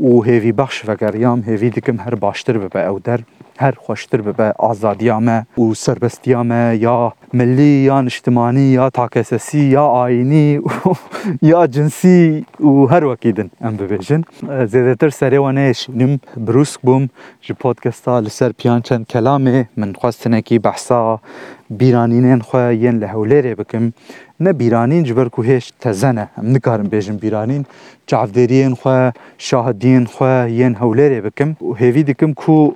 و 0.04 0.22
هیوی 0.22 0.52
بخش 0.52 0.82
وگر 0.86 1.14
یام 1.14 1.40
دکم 1.40 2.00
هر 2.00 2.14
باشتر 2.14 2.58
ببه 2.58 2.86
او 2.86 2.98
در 2.98 3.20
هر 3.60 3.72
خوشتر 3.76 4.20
ببه 4.20 4.54
آزادیا 4.58 5.20
ما 5.20 5.42
و 5.58 5.74
سربستیا 5.74 6.42
ما 6.42 6.74
یا 6.74 7.12
ملی 7.34 7.70
یا 7.92 8.00
نشتمانی 8.00 8.60
یا 8.62 8.90
تاکسسی 8.90 9.60
یا 9.60 9.84
آینی 9.86 10.56
و 10.58 10.62
یا 11.50 11.66
جنسی 11.66 12.46
و 12.60 12.70
هر 12.86 13.04
وکیدن 13.04 13.50
ام 13.60 13.76
ببیجن 13.76 14.22
زیده 14.66 14.94
تر 14.94 15.10
سره 15.10 15.38
وانش 15.38 15.86
نم 15.90 16.20
بروسک 16.36 16.80
بوم 16.80 17.08
جی 17.42 17.52
پودکستا 17.54 18.20
لسر 18.20 18.52
پیان 18.52 18.80
چند 18.82 19.06
کلامه 19.06 19.68
من 19.76 19.92
خواستنکی 19.92 20.58
بحثا 20.58 21.20
بیرانینین 21.70 22.38
خواه 22.40 22.74
ین 22.74 22.98
لحولیره 22.98 23.54
بکم 23.54 23.92
نه 24.40 24.52
بیرانین 24.52 25.02
جبر 25.02 25.28
کو 25.28 25.42
هیچ 25.42 25.72
تزنه 25.80 26.28
ام 26.36 26.46
نکارم 26.54 26.88
بیجن 26.92 27.16
بیرانین 27.16 27.64
چعفدرین 28.06 28.74
خواه 28.74 29.12
شاهدین 29.38 30.04
خواه 30.04 30.50
ین 30.50 30.74
حولیره 30.74 31.20
بکم 31.20 31.56
و 31.62 31.72
هیوی 31.80 32.02
دکم 32.02 32.32
کو 32.32 32.72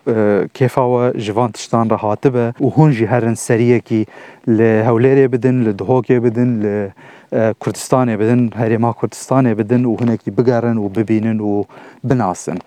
کیف 0.55 0.74
rêfa 0.75 1.13
we 1.15 1.21
ji 1.21 1.33
van 1.37 1.51
tiştan 1.53 1.91
re 1.91 1.95
hatibe 1.95 2.53
û 2.61 2.71
hûn 2.75 2.91
jî 2.93 3.07
herin 3.07 3.35
seriyekî 3.35 4.07
li 4.49 4.83
Hewlêrê 4.87 5.33
bidin, 5.33 5.65
li 5.65 5.71
Duhokê 5.79 6.25
bidin, 6.25 6.61
li 6.63 6.93
e, 7.33 7.53
Kurdistanê 7.61 8.19
bidin, 8.21 8.49
herêma 8.49 8.91
Kurdistanê 8.95 9.59
bidin 9.59 9.85
û 9.85 10.01
hinekî 10.01 10.37
bigerin 10.39 10.77
û 10.77 10.95
bibînin 10.97 11.39
û 11.39 11.65
binasin. 12.05 12.59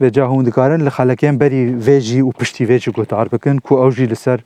Vê 0.00 0.12
ca 0.12 0.24
hûn 0.26 0.46
dikarin 0.46 0.86
li 0.86 0.88
xelekên 0.90 1.40
berî 1.40 1.62
vê 1.86 2.00
jî 2.00 2.20
û 2.22 2.32
piştî 2.32 2.64
vê 2.64 2.78
jî 2.80 2.90
guhdar 2.90 3.32
bikin 3.32 3.56
ku 3.58 3.72
ew 3.84 3.90
jî 3.96 4.10
li 4.10 4.16
ser 4.16 4.40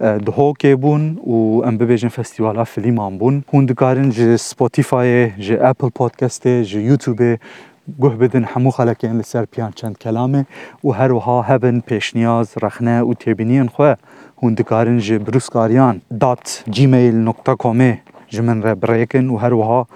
e, 0.00 0.04
Duhokê 0.26 0.82
bûn 0.82 1.02
û 1.32 1.36
em 1.68 1.74
bibêjin 1.80 2.08
festîvala 2.08 2.64
filîman 2.64 3.20
bûn. 3.20 3.42
Hûn 3.52 3.68
dikarin 3.68 4.10
ji 4.10 4.22
Spotifyê, 4.24 5.40
ji 5.40 5.62
Apple 5.64 5.88
Podcastê, 6.00 6.62
ji 6.62 6.78
YouTubeê 6.78 7.38
گوه 7.98 8.16
بدن 8.16 8.44
همو 8.44 8.70
لسر 9.04 9.44
پیان 9.44 9.72
چند 9.76 9.98
کلامه 9.98 10.46
و 10.84 10.90
هر 10.90 11.12
وها 11.12 11.42
هبن 11.42 11.80
پیش 11.80 12.16
نیاز 12.16 12.54
رخنه 12.62 13.02
و 13.02 13.14
تیبینین 13.14 13.66
خواه 13.68 13.96
هندکارن 14.42 14.98
جی 14.98 15.18
بروسکاریان 15.18 16.00
دات 16.20 16.64
جیمیل 16.70 17.28
نکتا 17.28 17.54
کومه 17.54 18.00
جمن 18.28 18.62
را 18.62 18.74
بریکن 18.74 19.28
و 19.28 19.36
هر 19.36 19.54
وها 19.54 19.86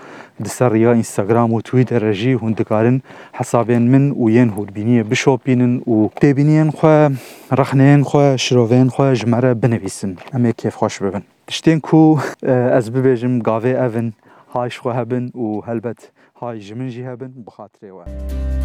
دسر 0.44 0.76
یا 0.76 0.92
انستاگرام 0.92 1.53
و 1.53 1.61
تویتر 1.61 1.98
رجی 1.98 2.33
هندکارن 2.33 3.03
حسابین 3.33 3.90
من 3.96 4.11
و 4.11 4.31
یین 4.31 4.50
هودبینی 4.50 5.03
بشوپینن 5.03 5.76
و 5.76 6.09
تیبینین 6.20 6.70
خواه 6.70 7.11
رخنه 7.59 8.03
خو 8.03 8.11
خواه 8.11 8.37
خو 8.37 8.85
خواه 8.90 9.14
جمع 9.14 9.55
بنویسن 9.55 10.16
امی 10.33 10.53
کیف 10.53 10.74
خوش 10.76 11.03
ببن 11.03 11.22
دشتین 11.48 11.81
کو 11.81 12.18
از 12.46 12.92
ببیجم 12.92 13.38
گاوه 13.38 13.68
اون 13.68 14.12
هایش 14.55 14.79
خواه 14.79 15.05
بین 15.05 15.26
و 15.29 15.61
هلبت 15.66 16.11
های 16.40 16.61
جمن 16.61 16.88
جهه 16.88 17.16
بن 17.16 17.44
و 17.92 18.60